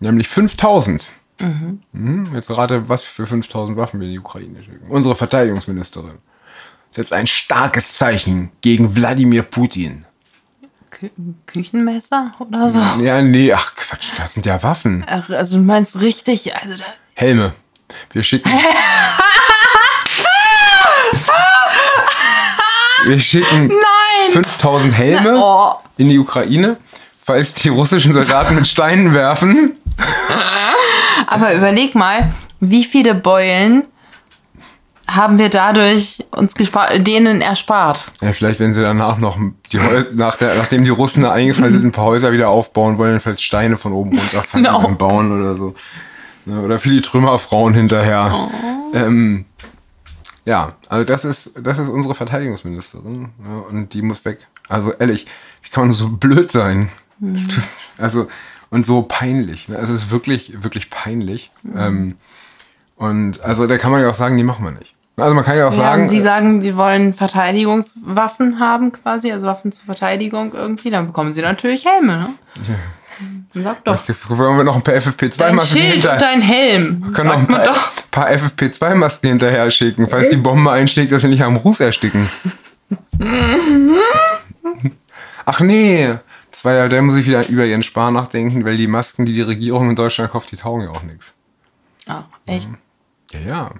nämlich 0.00 0.28
5000. 0.28 1.08
Mhm. 1.92 2.28
Jetzt 2.34 2.50
rate, 2.56 2.88
was 2.88 3.02
für 3.02 3.26
5000 3.26 3.76
Waffen 3.76 3.98
wir 4.00 4.06
in 4.06 4.12
die 4.12 4.18
Ukraine 4.20 4.62
schicken. 4.62 4.86
Unsere 4.88 5.14
Verteidigungsministerin 5.16 6.18
setzt 6.90 7.12
ein 7.12 7.26
starkes 7.26 7.96
Zeichen 7.98 8.52
gegen 8.60 8.94
Wladimir 8.94 9.42
Putin. 9.42 10.04
Kü 10.90 11.10
Küchenmesser 11.46 12.30
oder 12.38 12.68
so? 12.68 12.80
Ja, 13.02 13.20
nee, 13.20 13.52
ach 13.52 13.74
Quatsch, 13.74 14.10
das 14.16 14.34
sind 14.34 14.46
ja 14.46 14.62
Waffen. 14.62 15.04
Ach, 15.08 15.28
Also 15.30 15.56
du 15.58 15.64
meinst 15.64 16.00
richtig, 16.00 16.54
also 16.54 16.76
da, 16.76 16.84
Helme. 17.14 17.52
Wir 18.12 18.22
schicken. 18.22 18.50
wir 23.06 23.18
schicken 23.20 23.66
Nein! 23.68 24.32
5000 24.32 24.94
Helme 24.96 25.34
Oh. 25.36 25.74
in 25.96 26.08
die 26.08 26.18
Ukraine, 26.18 26.76
falls 27.24 27.54
die 27.54 27.68
russischen 27.70 28.12
Soldaten 28.12 28.54
mit 28.54 28.66
Steinen 28.66 29.14
werfen. 29.14 29.72
Aber 31.26 31.54
überleg 31.54 31.94
mal, 31.94 32.32
wie 32.60 32.84
viele 32.84 33.14
Beulen 33.14 33.84
haben 35.08 35.38
wir 35.38 35.48
dadurch 35.48 36.24
uns 36.30 36.54
denen 36.98 37.40
erspart? 37.40 38.04
Ja, 38.20 38.32
vielleicht, 38.32 38.58
wenn 38.60 38.74
sie 38.74 38.82
danach 38.82 39.18
noch 39.18 39.38
die 39.70 39.78
Häu 39.78 40.04
nach 40.14 40.36
der, 40.36 40.54
nachdem 40.56 40.84
die 40.84 40.90
Russen 40.90 41.22
da 41.22 41.32
eingefallen 41.32 41.72
sind, 41.72 41.84
ein 41.84 41.92
paar 41.92 42.06
Häuser 42.06 42.32
wieder 42.32 42.48
aufbauen 42.48 42.98
wollen, 42.98 43.20
falls 43.20 43.42
Steine 43.42 43.76
von 43.76 43.92
oben 43.92 44.10
runterfallen 44.18 44.64
Genau. 44.64 44.80
beim 44.80 44.96
Bauen 44.96 45.32
oder 45.40 45.56
so. 45.56 45.74
Ne? 46.46 46.60
Oder 46.60 46.78
für 46.78 46.90
die 46.90 47.00
Trümmerfrauen 47.00 47.74
hinterher. 47.74 48.32
Oh. 48.34 48.96
Ähm, 48.96 49.44
ja, 50.44 50.72
also 50.88 51.06
das 51.06 51.24
ist, 51.24 51.52
das 51.62 51.78
ist 51.78 51.88
unsere 51.88 52.14
Verteidigungsministerin 52.14 53.28
ne? 53.38 53.62
und 53.68 53.94
die 53.94 54.02
muss 54.02 54.24
weg. 54.24 54.46
Also 54.68 54.92
ehrlich, 54.92 55.26
wie 55.62 55.70
kann 55.70 55.84
man 55.84 55.92
so 55.92 56.08
blöd 56.08 56.50
sein? 56.50 56.88
Mhm. 57.32 57.62
Also 57.98 58.28
und 58.70 58.84
so 58.84 59.02
peinlich. 59.02 59.68
Ne? 59.68 59.78
Also 59.78 59.92
es 59.92 60.04
ist 60.04 60.10
wirklich, 60.10 60.62
wirklich 60.62 60.90
peinlich. 60.90 61.50
Mhm. 61.62 61.78
Ähm, 61.78 62.14
und 62.96 63.44
also 63.44 63.66
da 63.66 63.78
kann 63.78 63.92
man 63.92 64.02
ja 64.02 64.10
auch 64.10 64.14
sagen, 64.14 64.36
die 64.36 64.44
machen 64.44 64.64
wir 64.64 64.72
nicht. 64.72 64.94
Also 65.16 65.34
man 65.34 65.44
kann 65.44 65.56
ja 65.56 65.68
auch 65.68 65.72
ja, 65.72 65.76
sagen. 65.76 66.06
Sie 66.08 66.20
sagen, 66.20 66.60
sie 66.60 66.76
wollen 66.76 67.14
Verteidigungswaffen 67.14 68.58
haben 68.58 68.90
quasi, 68.90 69.30
also 69.30 69.46
Waffen 69.46 69.70
zur 69.70 69.84
Verteidigung 69.84 70.52
irgendwie, 70.54 70.90
dann 70.90 71.06
bekommen 71.06 71.32
sie 71.32 71.42
natürlich 71.42 71.84
Helme, 71.84 72.16
ne? 72.16 72.30
Ja. 72.66 72.74
Sag 73.62 73.84
doch. 73.84 74.00
Wollen 74.30 74.56
wir 74.56 74.64
noch 74.64 74.74
ein 74.74 74.82
paar 74.82 74.94
FFP2-Masken 74.94 75.80
hinterher? 75.80 76.18
Dein 76.18 76.42
Helm. 76.42 77.04
Wir 77.04 77.12
können 77.12 77.28
noch 77.28 77.36
ein 77.36 77.46
paar, 77.46 77.76
paar 78.10 78.28
FFP2-Masken 78.28 79.28
hinterher 79.28 79.70
schicken, 79.70 80.08
falls 80.08 80.30
die 80.30 80.36
Bombe 80.36 80.72
einschlägt, 80.72 81.12
dass 81.12 81.22
sie 81.22 81.28
nicht 81.28 81.44
am 81.44 81.54
Ruß 81.54 81.78
ersticken. 81.78 82.28
Ach 85.44 85.60
nee, 85.60 86.16
das 86.54 86.64
war 86.64 86.72
ja, 86.72 86.88
da 86.88 87.02
muss 87.02 87.16
ich 87.16 87.26
wieder 87.26 87.44
über 87.48 87.64
ihren 87.64 87.82
Spar 87.82 88.12
nachdenken, 88.12 88.64
weil 88.64 88.76
die 88.76 88.86
Masken, 88.86 89.26
die 89.26 89.32
die 89.32 89.42
Regierung 89.42 89.90
in 89.90 89.96
Deutschland 89.96 90.30
kauft, 90.30 90.52
die 90.52 90.56
taugen 90.56 90.84
ja 90.84 90.90
auch 90.90 91.02
nichts. 91.02 91.34
Ah, 92.06 92.22
echt? 92.46 92.68
Ja, 93.32 93.40
ja. 93.40 93.70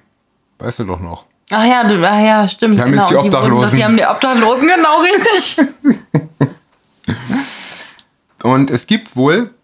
Weißt 0.59 0.81
du 0.81 0.85
doch 0.85 0.99
noch. 0.99 1.27
Ach 1.53 1.65
ja, 1.65 1.85
du, 1.87 2.05
ach 2.05 2.21
ja, 2.21 2.49
stimmt. 2.49 2.75
Die 2.75 2.81
haben 2.81 2.91
genau. 2.91 3.03
jetzt 3.03 3.13
die 3.13 3.17
Obdachlosen. 3.17 3.71
Die, 3.71 3.77
die 3.77 3.85
haben 3.85 3.97
die 3.97 4.05
Obdachlosen, 4.05 4.67
genau 4.67 5.03
richtig. 5.03 5.57
Und 8.43 8.73
es 8.73 8.89
gibt 8.89 9.15
wohl 9.15 9.55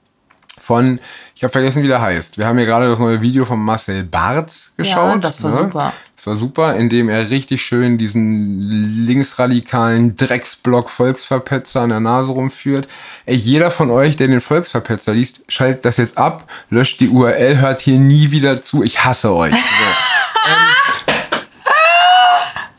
von, 0.60 1.00
ich 1.34 1.42
habe 1.42 1.50
vergessen, 1.50 1.82
wie 1.82 1.88
der 1.88 2.00
heißt. 2.00 2.38
Wir 2.38 2.46
haben 2.46 2.58
hier 2.58 2.66
gerade 2.66 2.88
das 2.88 3.00
neue 3.00 3.20
Video 3.20 3.44
von 3.44 3.58
Marcel 3.58 4.04
Barz 4.04 4.72
geschaut. 4.76 5.14
Ja, 5.14 5.18
das 5.18 5.42
war 5.42 5.50
ne? 5.50 5.56
super. 5.56 5.92
Das 6.20 6.26
war 6.26 6.36
super, 6.36 6.76
indem 6.76 7.08
er 7.08 7.30
richtig 7.30 7.62
schön 7.62 7.96
diesen 7.96 8.60
linksradikalen 9.06 10.16
Drecksblock 10.16 10.90
Volksverpetzer 10.90 11.80
an 11.80 11.88
der 11.88 12.00
Nase 12.00 12.32
rumführt. 12.32 12.88
Ey, 13.24 13.36
jeder 13.36 13.70
von 13.70 13.90
euch, 13.90 14.16
der 14.16 14.26
den 14.26 14.42
Volksverpetzer 14.42 15.14
liest, 15.14 15.40
schaltet 15.48 15.86
das 15.86 15.96
jetzt 15.96 16.18
ab, 16.18 16.44
löscht 16.68 17.00
die 17.00 17.08
URL, 17.08 17.62
hört 17.62 17.80
hier 17.80 17.98
nie 17.98 18.32
wieder 18.32 18.60
zu. 18.60 18.82
Ich 18.82 19.02
hasse 19.02 19.32
euch. 19.32 19.54
So. 19.54 19.58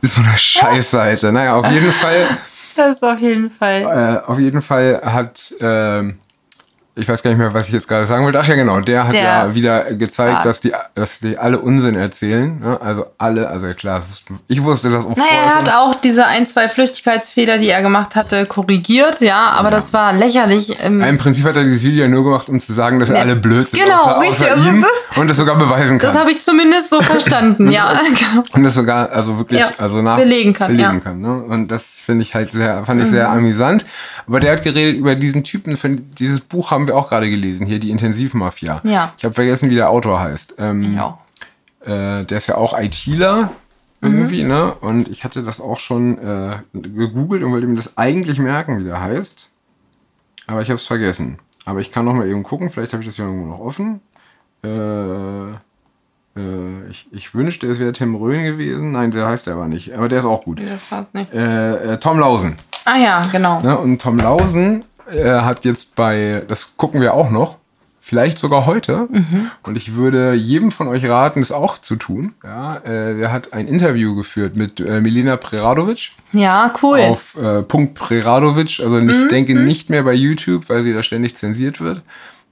ähm, 0.04 0.10
so 0.14 0.22
eine 0.22 0.38
Scheißseite. 0.38 1.32
Naja, 1.32 1.56
auf 1.56 1.68
jeden 1.72 1.92
Fall. 1.92 2.38
Das 2.76 2.92
ist 2.92 3.04
auf 3.04 3.20
jeden 3.22 3.50
Fall. 3.50 4.22
Äh, 4.24 4.30
auf 4.30 4.38
jeden 4.38 4.62
Fall 4.62 5.02
hat. 5.04 5.52
Äh, 5.60 6.14
ich 7.02 7.10
weiß 7.10 7.24
gar 7.24 7.32
nicht 7.32 7.40
mehr, 7.40 7.54
was 7.54 7.68
ich 7.68 7.74
jetzt 7.74 7.88
gerade 7.88 8.06
sagen 8.06 8.24
wollte. 8.24 8.40
Ach 8.40 8.48
ja, 8.48 8.56
genau, 8.56 8.80
der 8.80 9.06
hat 9.06 9.14
der, 9.14 9.22
ja 9.22 9.56
wieder 9.56 9.84
gezeigt, 9.94 10.40
ja. 10.40 10.44
dass, 10.44 10.62
die, 10.62 10.72
dass 10.96 11.20
die 11.20 11.38
alle 11.38 11.60
Unsinn 11.60 11.96
erzählen. 11.96 12.60
Ne? 12.60 12.80
Also 12.82 13.06
alle, 13.18 13.48
also 13.48 13.68
klar, 13.68 14.04
ich 14.48 14.64
wusste 14.64 14.90
das 14.90 15.06
auch 15.06 15.16
naja, 15.16 15.30
Er 15.46 15.56
hat 15.56 15.70
auch 15.74 15.96
diese 15.96 16.26
ein, 16.26 16.46
zwei 16.48 16.68
Flüchtigkeitsfehler, 16.68 17.58
die 17.58 17.70
er 17.70 17.82
gemacht 17.82 18.16
hatte, 18.16 18.46
korrigiert, 18.46 19.22
ja, 19.22 19.52
aber 19.52 19.70
ja. 19.70 19.76
das 19.76 19.94
war 19.94 20.14
lächerlich. 20.14 20.74
Ähm 20.84 21.02
Im 21.02 21.18
Prinzip 21.18 21.46
hat 21.46 21.56
er 21.56 21.64
dieses 21.64 21.84
Video 21.84 22.08
nur 22.08 22.24
gemacht, 22.24 22.50
um 22.50 22.60
zu 22.60 22.74
sagen, 22.74 23.00
dass 23.00 23.10
ne, 23.10 23.20
alle 23.20 23.36
blöd 23.36 23.68
sind. 23.68 23.84
Genau, 23.84 23.96
außer, 23.96 24.22
richtig. 24.22 24.52
Außer 24.52 24.70
ihm 24.70 24.82
das, 24.82 25.18
und 25.18 25.30
das 25.30 25.38
sogar 25.38 25.58
beweisen 25.58 25.98
kann. 25.98 26.12
Das 26.12 26.20
habe 26.20 26.32
ich 26.32 26.42
zumindest 26.42 26.90
so 26.90 27.02
verstanden, 27.02 27.72
ja. 27.72 28.00
Genau. 28.02 28.44
Und 28.54 28.64
das 28.64 28.74
sogar, 28.74 29.12
also 29.12 29.38
wirklich, 29.38 29.64
also 29.78 30.02
nach 30.02 30.18
belegen 30.18 30.54
kann. 30.54 30.68
Belegen 30.68 31.00
kann 31.00 31.22
ne? 31.22 31.44
Und 31.44 31.70
das 31.70 31.86
finde 31.86 32.24
ich 32.24 32.36
halt 32.36 32.52
sehr, 32.52 32.86
fand 32.86 33.02
ich 33.02 33.08
mhm. 33.08 33.12
sehr 33.12 33.30
amüsant. 33.30 33.86
Aber 34.28 34.40
der 34.40 34.54
hat 34.54 34.64
geredet 34.64 34.98
über 34.98 35.16
diesen 35.16 35.44
Typen, 35.44 35.78
dieses 36.18 36.42
Buch 36.42 36.72
haben 36.72 36.88
wir 36.88 36.91
auch 36.92 37.10
gerade 37.10 37.30
gelesen, 37.30 37.66
hier 37.66 37.80
die 37.80 37.92
Intensivmafia. 37.92 38.82
Ja. 38.86 39.14
Ich 39.18 39.24
habe 39.24 39.34
vergessen, 39.34 39.70
wie 39.70 39.76
der 39.76 39.90
Autor 39.90 40.20
heißt. 40.20 40.56
Ähm, 40.58 40.96
ja. 40.96 41.18
Äh, 41.82 42.26
der 42.26 42.38
ist 42.38 42.48
ja 42.48 42.56
auch 42.56 42.78
ITler 42.78 43.52
irgendwie, 44.02 44.44
mhm. 44.44 44.50
ne? 44.50 44.74
Und 44.82 45.08
ich 45.08 45.24
hatte 45.24 45.44
das 45.44 45.62
auch 45.62 45.80
schon 45.80 46.18
äh, 46.18 46.58
gegoogelt 46.74 47.44
und 47.44 47.52
wollte 47.52 47.68
mir 47.68 47.76
das 47.76 47.98
eigentlich 47.98 48.40
merken, 48.40 48.80
wie 48.80 48.84
der 48.84 49.00
heißt. 49.00 49.50
Aber 50.48 50.62
ich 50.62 50.70
habe 50.70 50.78
es 50.78 50.86
vergessen. 50.86 51.38
Aber 51.66 51.80
ich 51.80 51.92
kann 51.92 52.06
noch 52.06 52.14
mal 52.14 52.28
eben 52.28 52.44
gucken, 52.44 52.70
vielleicht 52.70 52.94
habe 52.94 53.04
ich 53.04 53.10
das 53.10 53.18
ja 53.18 53.26
irgendwo 53.26 53.48
noch 53.48 53.60
offen. 53.60 54.02
Äh, 54.64 55.52
äh, 56.40 56.88
ich, 56.90 57.08
ich 57.12 57.36
wünschte, 57.36 57.68
es 57.68 57.80
wäre 57.80 57.92
Tim 57.94 58.16
Röhn 58.16 58.44
gewesen. 58.44 58.92
Nein, 58.92 59.12
der 59.12 59.28
heißt 59.28 59.48
er 59.48 59.54
aber 59.54 59.68
nicht. 59.68 59.94
Aber 59.94 60.08
der 60.08 60.20
ist 60.20 60.26
auch 60.26 60.44
gut. 60.44 60.60
Der 60.60 60.80
passt 60.90 61.14
nicht. 61.14 61.34
Äh, 61.34 61.94
äh, 61.94 61.98
Tom 62.00 62.20
Lausen. 62.20 62.56
Ah 62.86 62.98
ja, 62.98 63.24
genau. 63.32 63.62
Ne? 63.62 63.78
Und 63.78 64.02
Tom 64.02 64.18
Lausen 64.18 64.84
äh, 65.12 65.42
hat 65.42 65.66
jetzt 65.66 65.96
bei, 65.96 66.44
das 66.48 66.78
gucken 66.78 67.02
wir 67.02 67.14
auch 67.14 67.30
noch, 67.30 67.58
vielleicht 68.02 68.38
sogar 68.38 68.66
heute. 68.66 69.08
Mhm. 69.12 69.52
Und 69.64 69.78
ich 69.78 69.94
würde 69.96 70.34
jedem 70.34 70.72
von 70.72 70.88
euch 70.88 71.08
raten, 71.08 71.42
es 71.42 71.52
auch 71.52 71.78
zu 71.78 71.96
tun. 71.96 72.34
Ja, 72.44 72.78
äh, 72.78 73.18
der 73.18 73.32
hat 73.32 73.54
ein 73.54 73.68
Interview 73.68 74.16
geführt 74.16 74.58
mit 74.58 74.80
äh, 74.80 75.00
Milena 75.02 75.38
Preradovic. 75.38 76.12
Ja, 76.32 76.74
cool. 76.82 77.00
Auf 77.00 77.38
äh, 77.38 77.62
Punkt 77.62 77.94
Preradovic. 77.94 78.80
Also 78.80 78.98
ich 78.98 79.06
mhm. 79.06 79.30
denke 79.30 79.56
mhm. 79.56 79.66
nicht 79.66 79.90
mehr 79.90 80.04
bei 80.04 80.14
YouTube, 80.14 80.68
weil 80.70 80.84
sie 80.84 80.94
da 80.94 81.04
ständig 81.04 81.36
zensiert 81.36 81.80
wird 81.80 82.02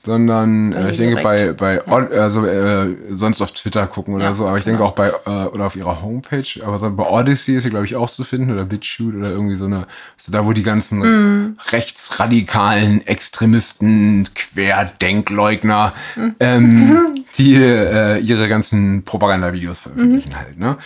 sondern 0.06 0.72
äh, 0.72 0.92
ich 0.92 0.98
denke 0.98 1.22
bei 1.22 1.52
bei 1.52 1.76
ja. 1.76 2.22
also 2.22 2.46
äh, 2.46 2.96
sonst 3.10 3.42
auf 3.42 3.52
Twitter 3.52 3.86
gucken 3.88 4.14
oder 4.14 4.26
ja, 4.26 4.34
so, 4.34 4.48
aber 4.48 4.58
ich 4.58 4.64
denke 4.64 4.82
ja. 4.82 4.88
auch 4.88 4.94
bei 4.94 5.08
äh, 5.26 5.30
oder 5.30 5.66
auf 5.66 5.76
ihrer 5.76 6.02
Homepage, 6.02 6.48
aber 6.66 6.80
so, 6.80 6.90
bei 6.90 7.04
Odyssey 7.04 7.56
ist 7.56 7.64
sie 7.64 7.70
glaube 7.70 7.86
ich 7.86 7.96
auch 7.96 8.10
zu 8.10 8.24
finden 8.24 8.52
oder 8.52 8.64
BitChute 8.64 9.18
oder 9.18 9.30
irgendwie 9.30 9.56
so 9.56 9.66
eine 9.66 9.88
also 10.18 10.32
da 10.32 10.46
wo 10.46 10.54
die 10.54 10.64
ganzen 10.64 11.00
mm. 11.00 11.58
rechtsradikalen 11.72 13.06
Extremisten, 13.06 14.28
Querdenkleugner 14.34 15.94
mm. 16.16 16.28
ähm, 16.40 17.26
die 17.38 17.56
äh, 17.56 18.20
ihre 18.20 18.48
ganzen 18.48 19.04
Propagandavideos 19.04 19.80
veröffentlichen 19.80 20.32
mm. 20.32 20.36
halt, 20.36 20.60
ne? 20.60 20.78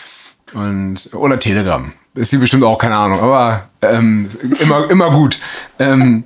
Und 0.53 1.09
oder 1.13 1.39
Telegram. 1.39 1.91
Ist 2.15 2.31
die 2.31 2.37
bestimmt 2.37 2.63
auch 2.63 2.77
keine 2.77 2.95
Ahnung, 2.95 3.19
aber 3.19 3.69
ähm, 3.81 4.29
immer 4.61 4.89
immer 4.89 5.09
gut. 5.11 5.39
Ähm, 5.79 6.25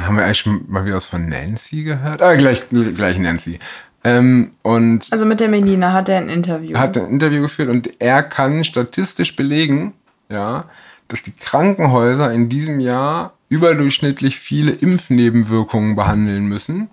haben 0.00 0.16
wir 0.16 0.24
eigentlich 0.24 0.38
schon 0.38 0.64
mal 0.68 0.84
wieder 0.84 0.96
was 0.96 1.04
von 1.04 1.28
Nancy 1.28 1.82
gehört? 1.82 2.22
Ah, 2.22 2.34
gleich, 2.34 2.64
gleich 2.70 3.18
Nancy. 3.18 3.58
Ähm, 4.04 4.52
und 4.62 5.08
also 5.10 5.26
mit 5.26 5.40
der 5.40 5.48
Melina 5.48 5.92
hat 5.92 6.08
er 6.08 6.18
ein 6.18 6.28
Interview. 6.28 6.78
Hat 6.78 6.96
ein 6.96 7.08
Interview 7.08 7.42
geführt 7.42 7.68
und 7.68 7.90
er 8.00 8.22
kann 8.22 8.62
statistisch 8.62 9.34
belegen, 9.34 9.94
ja, 10.28 10.66
dass 11.08 11.22
die 11.22 11.32
Krankenhäuser 11.32 12.32
in 12.32 12.48
diesem 12.48 12.78
Jahr 12.78 13.34
überdurchschnittlich 13.48 14.38
viele 14.38 14.72
Impfnebenwirkungen 14.72 15.96
behandeln 15.96 16.46
müssen. 16.46 16.88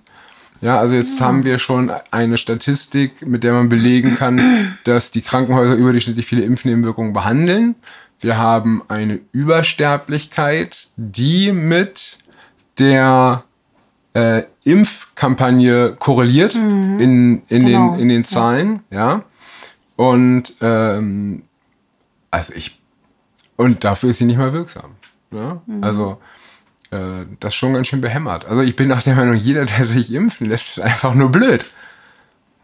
Ja, 0.61 0.79
also 0.79 0.95
jetzt 0.95 1.19
ja. 1.19 1.25
haben 1.25 1.45
wir 1.45 1.59
schon 1.59 1.91
eine 2.09 2.37
Statistik, 2.37 3.27
mit 3.27 3.43
der 3.43 3.53
man 3.53 3.69
belegen 3.69 4.15
kann, 4.15 4.41
dass 4.83 5.11
die 5.11 5.21
Krankenhäuser 5.21 5.75
überdurchschnittlich 5.75 6.25
viele 6.25 6.43
Impfnebenwirkungen 6.43 7.13
behandeln. 7.13 7.75
Wir 8.21 8.37
haben 8.37 8.81
eine 8.87 9.19
Übersterblichkeit, 9.33 10.87
die 10.95 11.51
mit 11.51 12.17
der 12.79 13.43
äh, 14.13 14.43
Impfkampagne 14.63 15.95
korreliert 15.97 16.55
mhm. 16.55 16.99
in, 16.99 17.41
in, 17.47 17.65
genau. 17.65 17.91
den, 17.91 17.99
in 18.01 18.09
den 18.09 18.23
Zahlen, 18.23 18.81
ja. 18.89 18.97
ja. 18.97 19.21
Und 19.95 20.55
ähm, 20.61 21.43
also 22.31 22.53
ich 22.55 22.79
und 23.55 23.83
dafür 23.83 24.09
ist 24.09 24.17
sie 24.17 24.25
nicht 24.25 24.37
mal 24.37 24.53
wirksam. 24.53 24.91
Ja? 25.31 25.61
Mhm. 25.65 25.83
Also 25.83 26.17
äh, 26.91 27.25
das 27.39 27.53
ist 27.53 27.55
schon 27.55 27.73
ganz 27.73 27.87
schön 27.87 28.01
behämmert. 28.01 28.45
Also 28.45 28.61
ich 28.61 28.75
bin 28.75 28.87
nach 28.87 29.03
der 29.03 29.15
Meinung, 29.15 29.35
jeder, 29.35 29.65
der 29.65 29.85
sich 29.85 30.13
impfen 30.13 30.49
lässt, 30.49 30.77
ist 30.77 30.83
einfach 30.83 31.13
nur 31.13 31.29
blöd. 31.29 31.65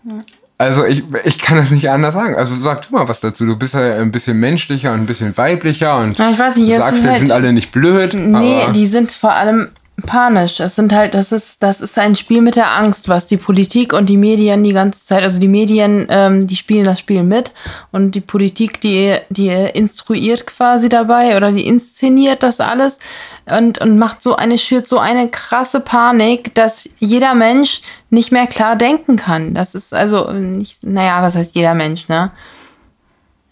Mhm. 0.03 0.19
Also 0.57 0.85
ich, 0.85 1.03
ich 1.23 1.39
kann 1.39 1.57
das 1.57 1.71
nicht 1.71 1.89
anders 1.89 2.15
sagen. 2.15 2.35
Also 2.35 2.53
sag 2.55 2.85
du 2.85 2.93
mal 2.93 3.07
was 3.07 3.21
dazu. 3.21 3.45
Du 3.45 3.55
bist 3.55 3.75
ja 3.75 3.95
ein 3.95 4.11
bisschen 4.11 4.39
menschlicher 4.41 4.91
und 4.91 5.01
ein 5.01 5.05
bisschen 5.05 5.37
weiblicher 5.37 5.97
und 5.99 6.17
ja, 6.17 6.31
ich 6.31 6.37
weiß 6.37 6.57
nicht, 6.57 6.69
du 6.69 6.77
sagst, 6.77 7.03
die 7.03 7.07
halt, 7.07 7.19
sind 7.19 7.31
alle 7.31 7.53
nicht 7.53 7.71
blöd. 7.71 8.13
Nee, 8.13 8.67
die 8.73 8.85
sind 8.85 9.09
vor 9.11 9.31
allem 9.31 9.69
panisch. 10.01 10.59
Es 10.59 10.75
sind 10.75 10.93
halt, 10.93 11.13
das 11.13 11.31
ist, 11.31 11.61
das 11.63 11.81
ist 11.81 11.97
ein 11.97 12.15
Spiel 12.15 12.41
mit 12.41 12.55
der 12.55 12.71
Angst, 12.71 13.09
was 13.09 13.25
die 13.25 13.37
Politik 13.37 13.93
und 13.93 14.07
die 14.07 14.17
Medien 14.17 14.63
die 14.63 14.73
ganze 14.73 15.05
Zeit, 15.05 15.23
also 15.23 15.39
die 15.39 15.47
Medien, 15.47 16.07
ähm, 16.09 16.47
die 16.47 16.55
spielen 16.55 16.85
das 16.85 16.99
Spiel 16.99 17.23
mit 17.23 17.51
und 17.91 18.11
die 18.15 18.21
Politik, 18.21 18.81
die, 18.81 19.15
die 19.29 19.49
instruiert 19.49 20.47
quasi 20.47 20.89
dabei 20.89 21.37
oder 21.37 21.51
die 21.51 21.67
inszeniert 21.67 22.43
das 22.43 22.59
alles 22.59 22.99
und, 23.45 23.79
und 23.79 23.97
macht 23.97 24.21
so 24.21 24.35
eine, 24.35 24.57
schürt 24.57 24.87
so 24.87 24.99
eine 24.99 25.29
krasse 25.29 25.79
Panik, 25.79 26.53
dass 26.55 26.89
jeder 26.99 27.35
Mensch 27.35 27.81
nicht 28.09 28.31
mehr 28.31 28.47
klar 28.47 28.75
denken 28.75 29.15
kann. 29.15 29.53
Das 29.53 29.75
ist 29.75 29.93
also 29.93 30.31
nicht, 30.31 30.83
naja, 30.83 31.21
was 31.21 31.35
heißt 31.35 31.55
jeder 31.55 31.73
Mensch, 31.73 32.07
ne? 32.07 32.31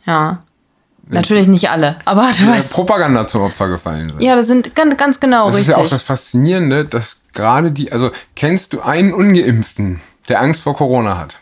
Ja. 0.06 0.44
Natürlich 1.10 1.48
nicht 1.48 1.70
alle, 1.70 1.98
aber 2.06 2.30
du 2.38 2.48
weißt. 2.48 2.70
Propaganda 2.70 3.28
zum 3.28 3.44
Opfer 3.44 3.70
gefallen 3.70 4.10
sind. 4.10 4.22
Ja, 4.22 4.36
das 4.36 4.48
sind 4.48 4.76
ganz, 4.76 4.98
ganz 4.98 5.20
genau 5.20 5.48
das 5.48 5.58
richtig. 5.58 5.74
Das 5.74 5.78
ist 5.78 5.82
ja 5.82 5.86
auch 5.86 5.90
das 5.90 6.04
Faszinierende, 6.04 6.86
dass 6.86 7.22
gerade 7.34 7.72
die, 7.72 7.92
also 7.92 8.12
kennst 8.36 8.74
du 8.74 8.82
einen 8.82 9.14
Ungeimpften, 9.14 10.02
der 10.28 10.42
Angst 10.42 10.62
vor 10.62 10.76
Corona 10.76 11.18
hat? 11.18 11.40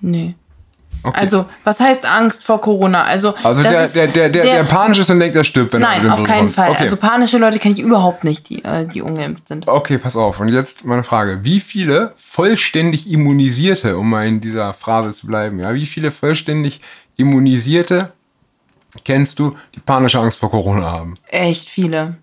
Nee. 0.00 0.34
Okay. 1.04 1.20
Also, 1.20 1.44
was 1.64 1.78
heißt 1.80 2.10
Angst 2.10 2.44
vor 2.44 2.60
Corona? 2.60 3.04
Also, 3.04 3.34
Also 3.42 3.62
das 3.62 3.72
der, 3.72 3.84
ist- 3.84 3.94
der, 3.96 4.08
der, 4.08 4.28
der, 4.30 4.42
der 4.42 4.64
panisch 4.64 4.98
ist 4.98 5.10
und 5.10 5.20
denkt, 5.20 5.36
er 5.36 5.44
stirbt, 5.44 5.72
wenn 5.74 5.82
er 5.82 5.88
Nein, 5.88 6.02
mit 6.02 6.10
dem 6.10 6.12
auf 6.14 6.24
keinen. 6.24 6.48
Fall. 6.50 6.70
Okay. 6.70 6.82
Also 6.84 6.96
panische 6.96 7.38
Leute 7.38 7.58
kenne 7.58 7.74
ich 7.74 7.80
überhaupt 7.80 8.24
nicht, 8.24 8.48
die, 8.48 8.64
äh, 8.64 8.86
die 8.86 9.02
ungeimpft 9.02 9.46
sind. 9.48 9.68
okay, 9.68 9.98
pass 9.98 10.16
auf. 10.16 10.40
Und 10.40 10.48
jetzt 10.48 10.84
meine 10.84 11.04
Frage. 11.04 11.40
Wie 11.42 11.60
viele 11.60 12.12
vollständig 12.16 13.10
Immunisierte, 13.10 13.96
um 13.98 14.08
mal 14.10 14.24
in 14.24 14.40
dieser 14.40 14.72
Phrase 14.74 15.12
zu 15.12 15.26
bleiben, 15.26 15.58
ja, 15.60 15.74
wie 15.74 15.86
viele 15.86 16.10
vollständig 16.10 16.80
Immunisierte 17.16 18.12
kennst 19.04 19.38
du, 19.38 19.56
die 19.74 19.80
panische 19.80 20.18
Angst 20.18 20.38
vor 20.38 20.50
Corona 20.50 20.90
haben? 20.90 21.14
Echt 21.28 21.68
viele. 21.68 22.16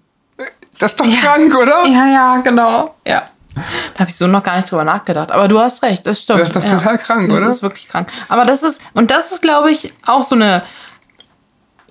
Das 0.80 0.92
ist 0.94 1.00
doch 1.00 1.06
krank, 1.06 1.56
oder? 1.56 1.86
Ja, 1.86 2.08
ja, 2.08 2.38
genau. 2.44 2.96
Ja. 3.06 3.24
Da 3.56 4.00
habe 4.00 4.10
ich 4.10 4.16
so 4.16 4.28
noch 4.28 4.44
gar 4.44 4.56
nicht 4.56 4.72
drüber 4.72 4.84
nachgedacht. 4.84 5.32
Aber 5.32 5.48
du 5.48 5.60
hast 5.60 5.84
recht, 5.84 6.06
das 6.06 6.22
stimmt. 6.22 6.40
Das 6.40 6.50
ist 6.50 6.56
doch 6.56 6.64
ja. 6.64 6.78
total 6.78 6.98
krank, 6.98 7.30
das 7.30 7.38
oder? 7.38 7.48
Das 7.48 7.56
ist 7.58 7.64
wirklich 7.64 7.88
krank. 7.88 8.10
Aber 8.30 8.46
das 8.46 8.64
ist, 8.64 8.82
und 8.94 9.12
das 9.12 9.32
ist, 9.32 9.42
glaube 9.42 9.72
ich, 9.72 9.94
auch 10.06 10.24
so 10.24 10.36
eine 10.36 10.64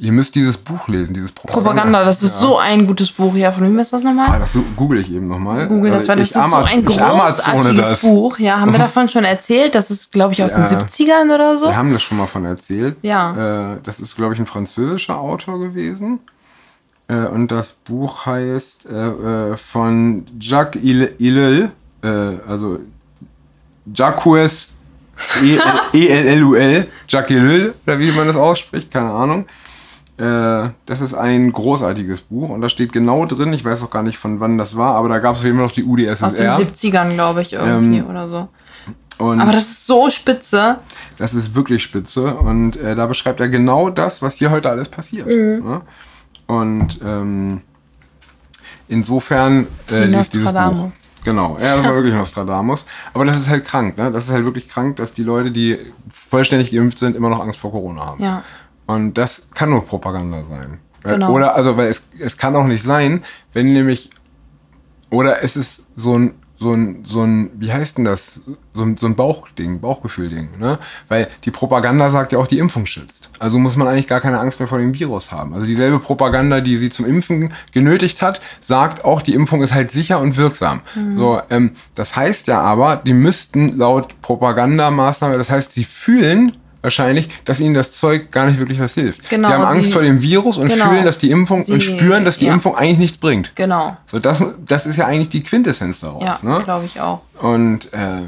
Ihr 0.00 0.10
müsst 0.10 0.34
dieses 0.34 0.56
Buch 0.56 0.88
lesen, 0.88 1.14
dieses 1.14 1.30
Propaganda. 1.30 1.70
Propaganda, 1.70 2.04
das 2.04 2.22
ist 2.24 2.40
so 2.40 2.58
ein 2.58 2.84
gutes 2.86 3.12
Buch. 3.12 3.34
Ja, 3.36 3.52
von 3.52 3.62
wem 3.64 3.78
ist 3.78 3.92
das 3.92 4.02
Ah, 4.02 4.06
nochmal? 4.06 4.40
das 4.40 4.52
so- 4.54 4.64
google 4.76 4.98
ich 4.98 5.12
eben 5.12 5.28
nochmal. 5.28 5.68
Google, 5.68 5.92
das 5.92 6.08
war 6.08 6.16
das 6.16 6.30
Ich 6.30 6.34
ist 6.34 6.40
so 6.40 6.44
Ama- 6.56 6.64
ein 6.64 6.84
großartiges 6.84 7.76
das. 7.88 8.00
Buch. 8.00 8.38
Ja, 8.40 8.58
haben 8.58 8.72
wir 8.72 8.78
davon 8.80 9.06
schon 9.06 9.24
erzählt? 9.24 9.76
Das 9.76 9.92
ist, 9.92 10.10
glaube 10.10 10.32
ich, 10.32 10.42
aus 10.42 10.50
Ja. 10.50 10.66
den 10.66 10.66
70ern 10.80 11.32
oder 11.32 11.56
so. 11.58 11.66
Wir 11.66 11.76
haben 11.76 11.92
das 11.92 12.02
schon 12.02 12.18
mal 12.18 12.26
von 12.26 12.44
erzählt. 12.44 12.96
Ja. 13.02 13.74
Äh, 13.74 13.78
das 13.84 14.00
ist, 14.00 14.16
glaube 14.16 14.34
ich, 14.34 14.40
ein 14.40 14.46
französischer 14.46 15.16
Autor 15.16 15.60
gewesen. 15.60 16.18
Äh, 17.06 17.26
und 17.26 17.52
das 17.52 17.70
Buch 17.72 18.26
heißt 18.26 18.88
äh, 18.90 19.52
äh, 19.52 19.56
von 19.56 20.26
Jacques 20.40 20.82
Ellul, 20.82 21.70
äh, 22.02 22.08
also 22.48 22.80
Jacques 23.94 24.70
E-L-L-U-L, 25.92 26.86
Jacques 27.08 27.30
Ellul, 27.36 27.74
oder 27.86 27.98
wie 27.98 28.10
man 28.12 28.26
das 28.26 28.36
ausspricht, 28.36 28.90
keine 28.92 29.10
Ahnung. 29.10 29.44
Äh, 30.16 30.70
das 30.86 31.00
ist 31.00 31.14
ein 31.14 31.50
großartiges 31.50 32.20
Buch 32.22 32.50
und 32.50 32.60
da 32.60 32.68
steht 32.68 32.92
genau 32.92 33.26
drin, 33.26 33.52
ich 33.52 33.64
weiß 33.64 33.82
auch 33.82 33.90
gar 33.90 34.04
nicht 34.04 34.16
von 34.16 34.38
wann 34.38 34.58
das 34.58 34.76
war, 34.76 34.94
aber 34.94 35.08
da 35.08 35.18
gab 35.18 35.34
es 35.34 35.42
eben 35.44 35.58
noch 35.58 35.72
die 35.72 35.82
Aus 35.82 35.96
den 35.96 36.08
UdSSR. 36.08 36.58
70ern, 36.58 37.14
glaube 37.14 37.42
ich, 37.42 37.52
irgendwie 37.54 37.98
Ähm, 37.98 38.06
oder 38.06 38.28
so. 38.28 38.48
Aber 39.18 39.36
das 39.52 39.62
ist 39.62 39.86
so 39.86 40.10
spitze. 40.10 40.78
Das 41.16 41.34
ist 41.34 41.54
wirklich 41.54 41.82
spitze 41.82 42.34
und 42.34 42.76
äh, 42.76 42.94
da 42.94 43.06
beschreibt 43.06 43.40
er 43.40 43.48
genau 43.48 43.90
das, 43.90 44.22
was 44.22 44.34
hier 44.34 44.50
heute 44.50 44.70
alles 44.70 44.88
passiert. 44.88 45.26
Mhm. 45.26 45.64
Ne? 45.64 45.80
Und 46.46 47.00
ähm, 47.04 47.60
insofern 48.88 49.66
äh, 49.90 50.04
liest 50.04 50.34
dieses 50.34 50.46
Buch. 50.46 50.52
Nostradamus. 50.52 50.94
Genau, 51.24 51.56
ja, 51.60 51.76
das 51.76 51.84
war 51.84 51.94
wirklich 51.94 52.14
Nostradamus. 52.14 52.84
Aber 53.14 53.24
das 53.24 53.36
ist 53.36 53.48
halt 53.48 53.64
krank, 53.64 53.96
ne? 53.96 54.10
Das 54.10 54.26
ist 54.26 54.32
halt 54.32 54.44
wirklich 54.44 54.68
krank, 54.68 54.96
dass 54.96 55.14
die 55.14 55.24
Leute, 55.24 55.50
die 55.50 55.78
vollständig 56.08 56.70
geimpft 56.70 56.98
sind, 56.98 57.16
immer 57.16 57.30
noch 57.30 57.40
Angst 57.40 57.58
vor 57.58 57.70
Corona 57.70 58.06
haben. 58.06 58.22
Ja. 58.22 58.42
Und 58.86 59.14
das 59.14 59.50
kann 59.54 59.70
nur 59.70 59.84
Propaganda 59.84 60.42
sein. 60.44 60.78
Genau. 61.02 61.32
Oder, 61.32 61.54
also, 61.54 61.76
weil 61.76 61.88
es, 61.88 62.10
es 62.18 62.36
kann 62.36 62.56
auch 62.56 62.66
nicht 62.66 62.82
sein, 62.82 63.22
wenn 63.52 63.66
nämlich, 63.66 64.10
oder 65.10 65.42
es 65.42 65.56
ist 65.56 65.86
so 65.96 66.18
ein, 66.18 66.34
so 66.56 66.72
ein, 66.72 67.00
so 67.04 67.22
ein, 67.22 67.50
wie 67.58 67.72
heißt 67.72 67.98
denn 67.98 68.04
das? 68.04 68.40
So 68.72 68.82
ein, 68.82 68.96
so 68.96 69.06
ein 69.06 69.16
Bauchding, 69.16 69.80
Bauchgefühlding, 69.80 70.50
ne? 70.58 70.78
Weil 71.08 71.28
die 71.44 71.50
Propaganda 71.50 72.10
sagt 72.10 72.32
ja 72.32 72.38
auch, 72.38 72.46
die 72.46 72.58
Impfung 72.58 72.86
schützt. 72.86 73.28
Also 73.38 73.58
muss 73.58 73.76
man 73.76 73.88
eigentlich 73.88 74.06
gar 74.06 74.20
keine 74.20 74.38
Angst 74.38 74.60
mehr 74.60 74.68
vor 74.68 74.78
dem 74.78 74.98
Virus 74.98 75.32
haben. 75.32 75.52
Also 75.52 75.66
dieselbe 75.66 75.98
Propaganda, 75.98 76.60
die 76.60 76.78
sie 76.78 76.90
zum 76.90 77.06
Impfen 77.06 77.52
genötigt 77.72 78.22
hat, 78.22 78.40
sagt 78.60 79.04
auch, 79.04 79.20
die 79.20 79.34
Impfung 79.34 79.62
ist 79.62 79.74
halt 79.74 79.90
sicher 79.90 80.20
und 80.20 80.36
wirksam. 80.36 80.80
So, 81.16 81.42
ähm, 81.50 81.72
das 81.96 82.16
heißt 82.16 82.46
ja 82.46 82.60
aber, 82.60 82.96
die 82.96 83.14
müssten 83.14 83.76
laut 83.76 84.20
Propagandamaßnahme, 84.22 85.36
das 85.36 85.50
heißt, 85.50 85.72
sie 85.72 85.84
fühlen 85.84 86.52
wahrscheinlich, 86.84 87.28
dass 87.44 87.58
ihnen 87.58 87.74
das 87.74 87.92
Zeug 87.92 88.30
gar 88.30 88.46
nicht 88.46 88.60
wirklich 88.60 88.78
was 88.78 88.94
hilft. 88.94 89.28
Genau, 89.28 89.48
sie 89.48 89.54
haben 89.54 89.64
Angst 89.64 89.86
sie- 89.86 89.92
vor 89.92 90.02
dem 90.02 90.22
Virus 90.22 90.58
und 90.58 90.68
genau. 90.68 90.90
fühlen, 90.90 91.04
dass 91.04 91.18
die 91.18 91.30
Impfung 91.32 91.62
Sie- 91.62 91.72
und 91.72 91.82
spüren, 91.82 92.24
dass 92.24 92.38
die 92.38 92.46
ja. 92.46 92.52
Impfung 92.52 92.76
eigentlich 92.76 92.98
nichts 92.98 93.18
bringt. 93.18 93.56
Genau. 93.56 93.96
So, 94.06 94.20
das, 94.20 94.44
das 94.64 94.86
ist 94.86 94.96
ja 94.96 95.06
eigentlich 95.06 95.30
die 95.30 95.42
Quintessenz 95.42 96.00
daraus. 96.00 96.22
Ja, 96.22 96.38
ne? 96.42 96.62
glaube 96.62 96.84
ich 96.84 97.00
auch. 97.00 97.22
Und 97.40 97.92
äh, 97.92 98.20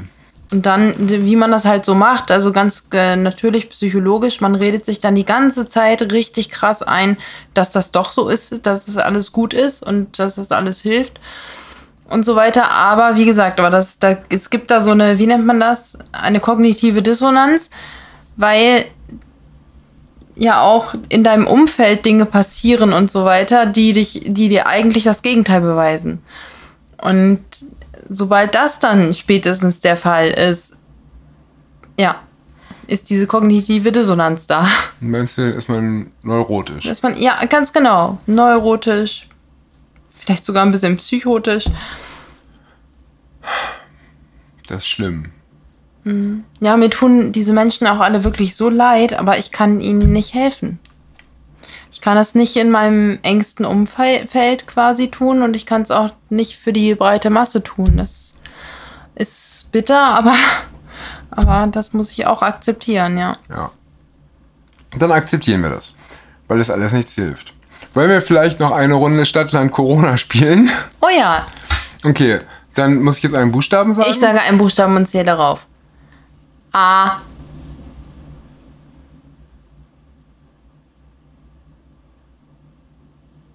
Und 0.51 0.65
dann, 0.65 0.93
wie 0.97 1.35
man 1.35 1.51
das 1.51 1.65
halt 1.65 1.85
so 1.85 1.93
macht, 1.93 2.31
also 2.31 2.51
ganz 2.51 2.87
äh, 2.93 3.15
natürlich 3.15 3.69
psychologisch, 3.69 4.41
man 4.41 4.55
redet 4.55 4.85
sich 4.85 4.99
dann 4.99 5.13
die 5.15 5.25
ganze 5.25 5.67
Zeit 5.69 6.11
richtig 6.11 6.49
krass 6.49 6.81
ein, 6.81 7.17
dass 7.53 7.71
das 7.71 7.91
doch 7.91 8.11
so 8.11 8.27
ist, 8.29 8.65
dass 8.65 8.85
das 8.85 8.97
alles 8.97 9.31
gut 9.31 9.53
ist 9.53 9.83
und 9.83 10.17
dass 10.19 10.35
das 10.35 10.51
alles 10.51 10.81
hilft 10.81 11.19
und 12.09 12.23
so 12.23 12.35
weiter. 12.35 12.71
Aber 12.71 13.17
wie 13.17 13.25
gesagt, 13.25 13.59
aber 13.59 13.69
das, 13.69 13.99
da, 13.99 14.17
es 14.29 14.49
gibt 14.49 14.71
da 14.71 14.79
so 14.79 14.91
eine, 14.91 15.19
wie 15.19 15.27
nennt 15.27 15.45
man 15.45 15.59
das? 15.59 15.97
Eine 16.13 16.39
kognitive 16.39 17.01
Dissonanz, 17.01 17.69
weil 18.37 18.85
ja 20.35 20.61
auch 20.61 20.93
in 21.09 21.23
deinem 21.23 21.47
Umfeld 21.47 22.05
Dinge 22.05 22.25
passieren 22.25 22.93
und 22.93 23.11
so 23.11 23.25
weiter, 23.25 23.65
die 23.65 23.91
dich, 23.91 24.21
die 24.25 24.47
dir 24.47 24.67
eigentlich 24.67 25.03
das 25.03 25.23
Gegenteil 25.23 25.61
beweisen. 25.61 26.21
Und 27.01 27.43
sobald 28.09 28.55
das 28.55 28.79
dann 28.79 29.13
spätestens 29.13 29.81
der 29.81 29.97
Fall 29.97 30.29
ist, 30.29 30.77
ja, 31.99 32.21
ist 32.85 33.09
diese 33.09 33.27
kognitive 33.27 33.91
Dissonanz 33.91 34.47
da. 34.47 34.67
meinst 34.99 35.37
du, 35.37 35.51
ist 35.51 35.67
man 35.67 36.11
neurotisch? 36.21 36.85
Ist 36.85 37.03
man, 37.03 37.19
ja, 37.19 37.43
ganz 37.45 37.73
genau, 37.73 38.19
neurotisch, 38.27 39.27
vielleicht 40.09 40.45
sogar 40.45 40.65
ein 40.65 40.71
bisschen 40.71 40.97
psychotisch. 40.97 41.65
Das 44.67 44.79
ist 44.79 44.87
schlimm. 44.87 45.31
Ja, 46.59 46.77
mir 46.77 46.89
tun 46.89 47.31
diese 47.31 47.53
Menschen 47.53 47.87
auch 47.87 47.99
alle 47.99 48.23
wirklich 48.23 48.55
so 48.55 48.69
leid, 48.69 49.13
aber 49.13 49.37
ich 49.37 49.51
kann 49.51 49.81
ihnen 49.81 50.13
nicht 50.13 50.33
helfen. 50.33 50.79
Ich 51.91 52.01
kann 52.01 52.15
das 52.15 52.35
nicht 52.35 52.55
in 52.55 52.69
meinem 52.69 53.19
engsten 53.23 53.65
Umfeld 53.65 54.67
quasi 54.67 55.09
tun 55.09 55.41
und 55.41 55.55
ich 55.55 55.65
kann 55.65 55.81
es 55.81 55.91
auch 55.91 56.11
nicht 56.29 56.57
für 56.57 56.71
die 56.71 56.95
breite 56.95 57.29
Masse 57.29 57.63
tun. 57.63 57.97
Das 57.97 58.35
ist 59.15 59.71
bitter, 59.71 59.99
aber, 60.17 60.35
aber 61.31 61.67
das 61.71 61.93
muss 61.93 62.11
ich 62.11 62.25
auch 62.27 62.41
akzeptieren, 62.41 63.17
ja. 63.17 63.33
Ja. 63.49 63.71
Dann 64.97 65.11
akzeptieren 65.11 65.61
wir 65.63 65.69
das. 65.69 65.93
Weil 66.47 66.59
das 66.59 66.69
alles 66.69 66.93
nichts 66.93 67.15
hilft. 67.15 67.53
Wollen 67.93 68.09
wir 68.09 68.21
vielleicht 68.21 68.59
noch 68.59 68.71
eine 68.71 68.93
Runde 68.93 69.25
Stadtland 69.25 69.71
Corona 69.71 70.17
spielen? 70.17 70.69
Oh 71.01 71.09
ja, 71.15 71.45
Okay, 72.03 72.39
dann 72.73 73.01
muss 73.01 73.17
ich 73.17 73.23
jetzt 73.23 73.35
einen 73.35 73.51
Buchstaben 73.51 73.93
sagen. 73.93 74.09
ich 74.09 74.19
sage 74.19 74.39
einen 74.41 74.57
Buchstaben 74.57 74.95
und 74.95 75.07
zähle 75.07 75.25
darauf. 75.25 75.66
A. 76.73 77.19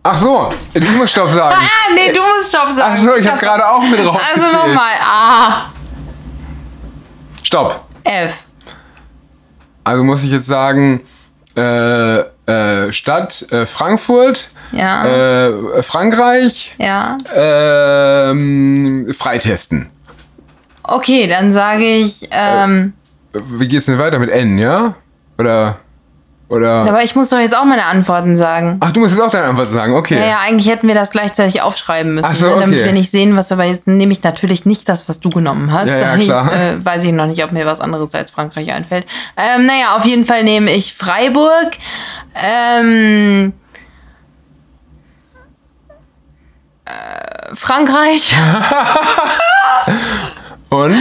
Ach 0.04 0.20
so, 0.20 0.48
ich 0.74 0.90
muss 0.96 1.10
Stopp 1.10 1.28
sagen. 1.28 1.56
Ah, 1.60 1.92
nee, 1.94 2.12
du 2.12 2.20
musst 2.20 2.48
Stopp 2.48 2.70
sagen. 2.70 2.96
Ach 2.98 3.04
so, 3.04 3.14
ich 3.14 3.26
habe 3.26 3.38
gerade 3.38 3.68
auch 3.68 3.82
mit 3.82 4.04
drauf 4.04 4.20
Also 4.34 4.46
nochmal. 4.56 4.94
A. 5.00 5.66
Stopp. 7.42 7.84
F. 8.02 8.44
Also 9.84 10.02
muss 10.02 10.24
ich 10.24 10.30
jetzt 10.32 10.46
sagen, 10.46 11.02
äh, 11.56 12.18
äh, 12.20 12.92
Stadt 12.92 13.42
äh, 13.52 13.64
Frankfurt, 13.66 14.50
Ja. 14.72 15.04
äh, 15.04 15.82
Frankreich, 15.84 16.74
Ja. 16.78 17.16
ähm, 17.34 19.14
Freitesten. 19.16 19.88
Okay, 20.82 21.28
dann 21.28 21.52
sage 21.52 21.84
ich. 21.84 22.28
Ähm, 22.32 22.94
Wie 23.32 23.68
geht's 23.68 23.86
denn 23.86 23.98
weiter 23.98 24.18
mit 24.18 24.30
N, 24.30 24.58
ja? 24.58 24.94
Oder, 25.38 25.78
oder? 26.48 26.82
aber 26.82 27.02
ich 27.02 27.14
muss 27.14 27.28
doch 27.28 27.38
jetzt 27.38 27.56
auch 27.56 27.64
meine 27.64 27.86
Antworten 27.86 28.36
sagen. 28.36 28.76
Ach, 28.80 28.92
du 28.92 29.00
musst 29.00 29.14
jetzt 29.14 29.22
auch 29.22 29.30
deine 29.30 29.46
Antwort 29.46 29.70
sagen, 29.70 29.94
okay. 29.94 30.18
Ja, 30.18 30.26
ja, 30.26 30.38
eigentlich 30.46 30.70
hätten 30.70 30.86
wir 30.86 30.94
das 30.94 31.10
gleichzeitig 31.10 31.62
aufschreiben 31.62 32.14
müssen, 32.14 32.28
Ach 32.30 32.36
so, 32.36 32.46
ne, 32.46 32.60
damit 32.60 32.78
okay. 32.78 32.86
wir 32.86 32.92
nicht 32.92 33.10
sehen, 33.10 33.36
was 33.36 33.50
aber 33.50 33.64
jetzt 33.64 33.86
nehme 33.86 34.12
ich 34.12 34.22
natürlich 34.22 34.66
nicht 34.66 34.88
das, 34.88 35.08
was 35.08 35.20
du 35.20 35.30
genommen 35.30 35.72
hast. 35.72 35.88
Ja, 35.88 36.14
ja, 36.14 36.16
klar. 36.18 36.52
äh, 36.52 36.84
weiß 36.84 37.04
ich 37.04 37.12
noch 37.12 37.26
nicht, 37.26 37.42
ob 37.42 37.52
mir 37.52 37.64
was 37.64 37.80
anderes 37.80 38.14
als 38.14 38.30
Frankreich 38.30 38.72
einfällt. 38.72 39.06
Ähm, 39.36 39.64
naja, 39.64 39.96
auf 39.96 40.04
jeden 40.04 40.26
Fall 40.26 40.44
nehme 40.44 40.70
ich 40.70 40.92
Freiburg. 40.92 41.70
Ähm, 42.34 43.54
äh, 46.84 47.54
Frankreich 47.54 48.34
Und? 50.68 50.96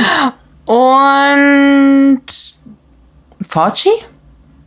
Und 0.71 2.21
Forci? 3.47 3.89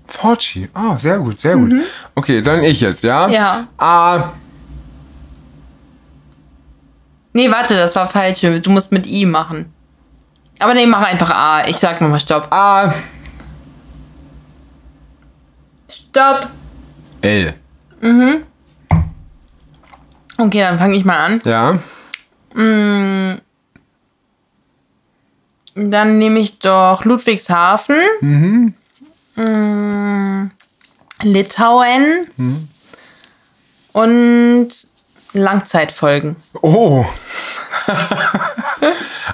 Forci. 0.07 0.69
Ah, 0.75 0.97
sehr 0.99 1.19
gut, 1.19 1.41
sehr 1.41 1.57
gut. 1.57 1.73
Okay, 2.15 2.43
dann 2.43 2.63
ich 2.63 2.81
jetzt, 2.83 3.03
ja? 3.05 3.27
Mhm. 3.27 3.33
Ja. 3.33 3.67
A. 3.79 4.33
Nee, 7.33 7.51
warte, 7.51 7.75
das 7.75 7.97
war 7.97 8.07
falsch. 8.07 8.41
Du 8.41 8.71
musst 8.71 8.93
mit 8.93 9.07
I 9.07 9.25
machen. 9.25 9.73
Aber 10.59 10.75
nee, 10.75 10.87
mach 10.87 11.03
einfach 11.03 11.31
A. 11.31 11.67
Ich 11.67 11.77
sag 11.79 12.01
nochmal 12.01 12.21
Stopp. 12.21 12.49
A. 12.53 12.93
Stopp. 15.89 16.49
L. 17.23 17.55
Okay, 20.37 20.61
dann 20.61 20.79
fange 20.79 20.97
ich 20.97 21.05
mal 21.05 21.25
an. 21.25 21.41
Ja. 21.45 21.79
Dann 25.75 26.19
nehme 26.19 26.39
ich 26.41 26.59
doch 26.61 27.05
Ludwigshafen. 27.05 27.97
Mm, 29.37 30.51
Litauen. 31.23 32.27
Und 33.93 34.69
Langzeitfolgen. 35.33 36.37
Oh. 36.63 37.05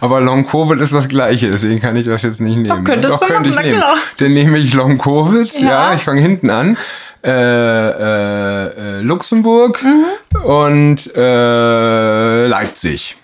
Aber 0.00 0.20
Long 0.20 0.46
Covid 0.46 0.81
ist 0.81 0.92
das 0.94 1.09
gleiche, 1.09 1.50
deswegen 1.50 1.79
kann 1.81 1.96
ich 1.96 2.07
das 2.07 2.22
jetzt 2.22 2.40
nicht 2.40 2.57
nehmen. 2.57 2.85
könntest 2.85 3.14
du 3.20 3.26
könnte 3.26 3.50
machen, 3.50 3.61
ich 3.61 3.66
nehmen. 3.66 3.79
klar. 3.81 3.94
Dann 4.18 4.33
nehme 4.33 4.59
ich 4.59 4.72
Long 4.74 4.96
Covid, 4.98 5.53
ja, 5.59 5.90
Ja. 5.90 5.94
ich 5.94 6.03
fange 6.03 6.20
hinten 6.22 6.48
an. 6.50 6.76
Äh, 7.22 7.31
äh, 7.31 8.66
äh, 8.66 9.00
Luxemburg 9.03 9.83
Mhm. 9.83 10.07
und 10.42 11.14
äh, 11.14 12.46
Leipzig. 12.46 13.16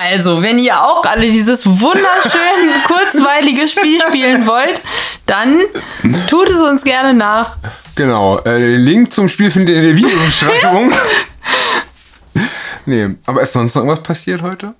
Also, 0.00 0.42
wenn 0.42 0.58
ihr 0.58 0.80
auch 0.80 1.04
alle 1.04 1.26
dieses 1.26 1.66
wunderschön 1.66 2.40
kurzweilige 2.86 3.66
Spiel 3.66 4.00
spielen 4.08 4.46
wollt, 4.46 4.80
dann 5.26 5.58
tut 6.28 6.48
es 6.48 6.58
uns 6.58 6.84
gerne 6.84 7.14
nach. 7.14 7.56
Genau, 7.96 8.38
äh, 8.40 8.60
den 8.60 8.80
Link 8.80 9.12
zum 9.12 9.28
Spiel 9.28 9.50
findet 9.50 9.74
ihr 9.74 9.82
in 9.82 9.88
der 9.88 9.96
Videobeschreibung. 9.96 10.92
nee, 12.86 13.08
aber 13.26 13.42
ist 13.42 13.52
sonst 13.52 13.74
noch 13.74 13.82
irgendwas 13.82 14.02
passiert 14.02 14.40
heute? 14.42 14.74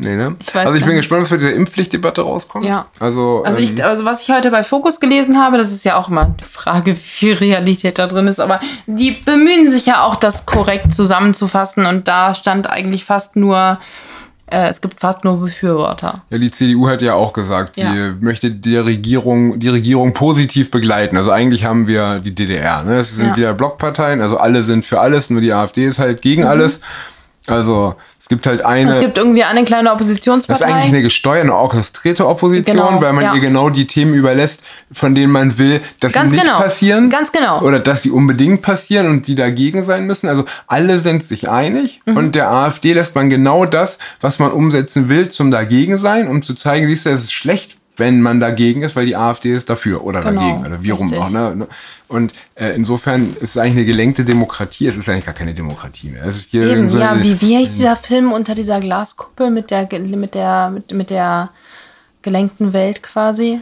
Nee, 0.00 0.14
ne? 0.14 0.36
Ich 0.40 0.54
also 0.54 0.74
ich 0.74 0.84
bin 0.84 0.94
nicht. 0.94 0.98
gespannt, 0.98 1.22
was 1.22 1.28
für 1.28 1.38
diese 1.38 1.50
Impfpflichtdebatte 1.50 2.22
rauskommt. 2.22 2.64
Ja. 2.64 2.86
Also, 3.00 3.42
Also, 3.44 3.58
ähm, 3.58 3.74
ich, 3.74 3.84
also 3.84 4.04
was 4.04 4.22
ich 4.22 4.30
heute 4.30 4.50
bei 4.52 4.62
Fokus 4.62 5.00
gelesen 5.00 5.42
habe, 5.42 5.58
das 5.58 5.72
ist 5.72 5.84
ja 5.84 5.96
auch 5.96 6.08
immer 6.08 6.36
die 6.40 6.44
Frage, 6.44 6.92
wie 6.92 7.00
viel 7.00 7.34
Realität 7.34 7.98
da 7.98 8.06
drin 8.06 8.28
ist, 8.28 8.38
aber 8.38 8.60
die 8.86 9.10
bemühen 9.10 9.68
sich 9.68 9.86
ja 9.86 10.02
auch, 10.04 10.14
das 10.14 10.46
korrekt 10.46 10.92
zusammenzufassen 10.92 11.84
und 11.86 12.06
da 12.06 12.34
stand 12.36 12.70
eigentlich 12.70 13.04
fast 13.04 13.34
nur, 13.34 13.78
äh, 14.50 14.68
es 14.68 14.80
gibt 14.80 15.00
fast 15.00 15.24
nur 15.24 15.40
Befürworter. 15.40 16.22
Ja, 16.30 16.38
die 16.38 16.50
CDU 16.50 16.88
hat 16.88 17.02
ja 17.02 17.14
auch 17.14 17.32
gesagt, 17.32 17.74
sie 17.76 17.82
Ja. 17.82 18.14
möchte 18.20 18.50
die 18.50 18.76
Regierung, 18.76 19.58
die 19.58 19.68
Regierung 19.68 20.12
positiv 20.12 20.70
begleiten. 20.70 21.16
Also 21.16 21.30
eigentlich 21.30 21.64
haben 21.64 21.86
wir 21.86 22.20
die 22.20 22.34
DDR. 22.34 22.82
Ne? 22.84 22.96
Es 22.98 23.14
sind 23.16 23.28
Ja. 23.28 23.36
wieder 23.36 23.54
Blockparteien, 23.54 24.20
also 24.20 24.36
alle 24.38 24.62
sind 24.62 24.84
für 24.84 25.00
alles, 25.00 25.30
nur 25.30 25.40
die 25.40 25.52
AfD 25.52 25.84
ist 25.84 25.98
halt 25.98 26.22
gegen 26.22 26.44
alles. 26.44 26.80
Also 27.50 27.94
es 28.20 28.28
gibt 28.28 28.46
halt 28.46 28.64
eine. 28.64 28.90
Es 28.90 29.00
gibt 29.00 29.16
irgendwie 29.16 29.42
eine 29.44 29.64
kleine 29.64 29.84
das 29.90 30.00
ist 30.00 30.08
eigentlich 30.10 30.26
Oppositionspartei. 30.26 30.72
eine 30.74 31.02
gesteuerte, 31.02 31.54
orchestrierte 31.54 32.26
Opposition, 32.28 32.76
Genau, 32.76 33.00
weil 33.00 33.12
man 33.12 33.24
ja. 33.24 33.34
ihr 33.34 33.40
genau 33.40 33.70
die 33.70 33.86
Themen 33.86 34.14
überlässt, 34.14 34.62
von 34.92 35.14
denen 35.14 35.32
man 35.32 35.56
will, 35.58 35.80
dass 36.00 36.12
Ganz 36.12 36.30
sie 36.30 36.36
nicht 36.36 36.44
genau, 36.44 36.58
passieren. 36.60 37.08
ganz 37.10 37.32
genau. 37.32 37.60
Oder 37.62 37.78
dass 37.78 38.02
sie 38.02 38.10
unbedingt 38.10 38.62
passieren 38.62 39.08
und 39.08 39.26
die 39.26 39.34
dagegen 39.34 39.82
sein 39.82 40.06
müssen. 40.06 40.28
Also 40.28 40.44
alle 40.66 40.98
sind 40.98 41.24
sich 41.24 41.48
einig 41.48 42.00
Mhm. 42.06 42.16
und 42.16 42.34
der 42.34 42.50
AfD 42.50 42.92
lässt 42.92 43.14
man 43.14 43.30
genau 43.30 43.64
das, 43.66 43.98
was 44.20 44.38
man 44.38 44.50
umsetzen 44.52 45.08
will, 45.08 45.28
zum 45.28 45.50
dagegen 45.50 45.98
sein, 45.98 46.28
um 46.28 46.42
zu 46.42 46.54
zeigen, 46.54 46.86
siehst 46.86 47.06
du, 47.06 47.10
es 47.10 47.24
ist 47.24 47.32
schlecht, 47.32 47.76
wenn 47.98 48.20
man 48.22 48.40
dagegen 48.40 48.82
ist, 48.82 48.96
weil 48.96 49.06
die 49.06 49.16
AfD 49.16 49.52
ist 49.52 49.68
dafür 49.68 50.04
oder 50.04 50.22
Genau, 50.22 50.40
dagegen 50.40 50.66
oder 50.66 50.82
wie 50.82 50.90
rum 50.90 51.12
auch. 51.14 51.28
Ne? 51.30 51.66
Und 52.08 52.32
äh, 52.54 52.74
insofern 52.74 53.28
ist 53.40 53.50
es 53.50 53.58
eigentlich 53.58 53.74
eine 53.76 53.84
gelenkte 53.84 54.24
Demokratie. 54.24 54.86
Es 54.86 54.96
ist 54.96 55.08
eigentlich 55.08 55.26
gar 55.26 55.34
keine 55.34 55.54
Demokratie 55.54 56.08
mehr. 56.10 56.24
Es 56.24 56.36
ist 56.36 56.50
hier 56.50 56.64
Eben, 56.66 56.88
so 56.88 56.98
ja, 56.98 57.10
eine- 57.12 57.22
wie, 57.22 57.40
wie 57.40 57.56
heißt 57.56 57.74
dieser 57.76 57.96
Film 57.96 58.32
unter 58.32 58.54
dieser 58.54 58.80
Glaskuppel 58.80 59.50
mit 59.50 59.70
der, 59.70 59.88
mit 60.00 60.34
der, 60.34 60.70
mit, 60.70 60.92
mit 60.92 61.10
der 61.10 61.50
gelenkten 62.22 62.72
Welt 62.72 63.02
quasi? 63.02 63.60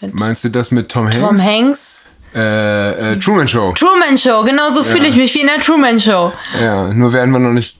Mit 0.00 0.14
Meinst 0.18 0.44
du 0.44 0.48
das 0.48 0.70
mit 0.70 0.88
Tom 0.90 1.06
Hanks? 1.06 1.18
Tom 1.18 1.42
Hanks. 1.42 2.00
Äh, 2.34 3.12
äh, 3.12 3.18
Truman 3.20 3.46
Show. 3.46 3.72
Truman 3.72 4.18
Show, 4.18 4.42
genau 4.44 4.72
so 4.72 4.82
fühle 4.82 5.06
ich 5.06 5.14
mich 5.16 5.32
wie 5.34 5.40
in 5.42 5.46
der 5.46 5.60
Truman 5.60 6.00
Show. 6.00 6.32
Ja, 6.60 6.88
nur 6.92 7.12
werden 7.12 7.30
wir 7.30 7.38
noch 7.38 7.52
nicht. 7.52 7.78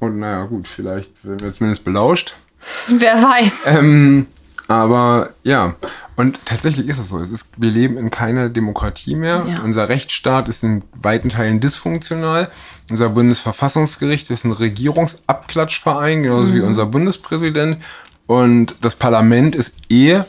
Und 0.00 0.18
naja, 0.18 0.44
gut, 0.44 0.68
vielleicht 0.68 1.10
werden 1.24 1.40
wir 1.40 1.52
zumindest 1.54 1.82
belauscht. 1.82 2.34
Wer 2.88 3.14
weiß. 3.14 3.52
Ähm, 3.78 4.26
aber 4.68 5.30
ja, 5.42 5.74
und 6.16 6.44
tatsächlich 6.44 6.88
ist 6.88 6.98
es 6.98 7.08
so. 7.08 7.18
Es 7.18 7.30
ist, 7.30 7.48
wir 7.56 7.70
leben 7.70 7.96
in 7.96 8.10
keiner 8.10 8.48
Demokratie 8.48 9.14
mehr. 9.14 9.44
Ja. 9.48 9.62
Unser 9.62 9.88
Rechtsstaat 9.88 10.48
ist 10.48 10.62
in 10.62 10.82
weiten 11.00 11.30
Teilen 11.30 11.60
dysfunktional. 11.60 12.50
Unser 12.90 13.08
Bundesverfassungsgericht 13.10 14.30
ist 14.30 14.44
ein 14.44 14.52
Regierungsabklatschverein, 14.52 16.22
genauso 16.22 16.50
Mhm. 16.50 16.54
wie 16.54 16.60
unser 16.60 16.86
Bundespräsident. 16.86 17.78
Und 18.26 18.76
das 18.82 18.94
Parlament 18.94 19.54
ist 19.56 19.76
eh 19.90 20.20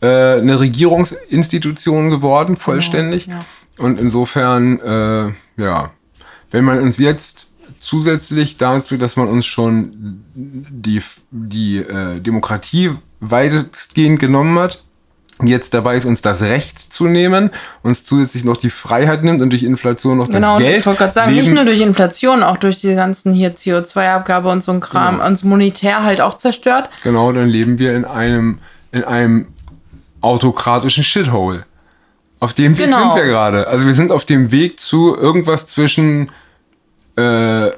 äh, 0.00 0.06
eine 0.06 0.60
Regierungsinstitution 0.60 2.10
geworden, 2.10 2.56
vollständig. 2.56 3.24
Genau, 3.24 3.38
ja. 3.38 3.84
Und 3.84 4.00
insofern, 4.00 4.78
äh, 4.80 5.32
ja, 5.60 5.90
wenn 6.50 6.64
man 6.64 6.80
uns 6.80 6.98
jetzt 6.98 7.48
zusätzlich 7.80 8.58
dazu, 8.58 8.96
dass 8.96 9.16
man 9.16 9.28
uns 9.28 9.46
schon 9.46 10.22
die, 10.34 11.02
die 11.30 11.78
äh, 11.78 12.20
Demokratie 12.20 12.90
weitestgehend 13.20 14.18
genommen 14.20 14.58
hat, 14.58 14.82
jetzt 15.42 15.72
dabei 15.72 15.96
ist, 15.96 16.04
uns 16.04 16.20
das 16.20 16.42
Recht 16.42 16.92
zu 16.92 17.06
nehmen, 17.06 17.50
uns 17.82 18.04
zusätzlich 18.04 18.44
noch 18.44 18.56
die 18.56 18.70
Freiheit 18.70 19.22
nimmt 19.22 19.40
und 19.40 19.50
durch 19.50 19.62
Inflation 19.62 20.18
noch 20.18 20.28
Genau, 20.28 20.54
das 20.58 20.62
Geld. 20.64 20.78
ich 20.80 20.86
wollte 20.86 20.98
gerade 20.98 21.12
sagen, 21.12 21.34
nicht 21.34 21.52
nur 21.52 21.64
durch 21.64 21.80
Inflation, 21.80 22.42
auch 22.42 22.56
durch 22.56 22.80
die 22.80 22.94
ganzen 22.94 23.32
hier 23.32 23.54
CO2-Abgabe 23.54 24.48
und 24.48 24.62
so 24.62 24.72
ein 24.72 24.80
Kram, 24.80 25.16
Genau. 25.16 25.26
uns 25.28 25.44
monetär 25.44 26.02
halt 26.02 26.20
auch 26.20 26.34
zerstört. 26.36 26.88
Genau, 27.04 27.30
dann 27.32 27.48
leben 27.48 27.78
wir 27.78 27.94
in 27.94 28.04
einem, 28.04 28.58
in 28.90 29.04
einem 29.04 29.46
autokratischen 30.20 31.04
Shithole. 31.04 31.64
Auf 32.40 32.52
dem 32.52 32.76
Weg 32.76 32.86
Genau. 32.86 33.12
sind 33.14 33.22
wir 33.22 33.30
gerade. 33.30 33.68
Also 33.68 33.86
wir 33.86 33.94
sind 33.94 34.10
auf 34.10 34.24
dem 34.24 34.50
Weg 34.50 34.80
zu 34.80 35.16
irgendwas 35.16 35.66
zwischen 35.68 36.30
äh, 37.16 37.70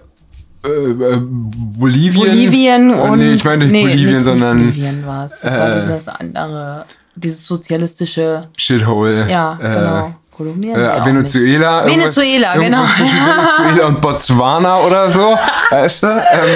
äh, 0.65 0.69
äh, 0.69 1.21
Bolivien. 1.21 2.27
Bolivien 2.27 2.91
Äh, 2.91 2.95
und. 2.95 3.19
Nee, 3.19 3.35
ich 3.35 3.45
meine 3.45 3.65
nicht 3.65 3.73
nee, 3.73 3.83
Bolivien, 3.85 4.13
nicht 4.15 4.25
sondern 4.25 4.59
Bolivien 4.59 5.07
war 5.07 5.27
es. 5.27 5.41
Das 5.41 5.55
war 5.57 5.71
äh, 5.71 5.75
dieses 5.81 6.09
andere, 6.09 6.85
dieses 7.15 7.45
sozialistische. 7.47 8.49
Shithole. 8.57 9.29
Ja, 9.31 9.59
Äh, 9.61 9.75
genau. 9.75 10.15
Kolumbien? 10.41 10.75
Äh, 10.75 11.05
Venezuela. 11.05 11.85
Venezuela, 11.87 12.57
genau. 12.57 12.83
Venezuela 12.97 13.87
und 13.89 14.01
Botswana 14.01 14.79
oder 14.79 15.11
so. 15.11 15.39
Weißt 15.71 16.03
du? 16.03 16.07
Ähm, 16.07 16.49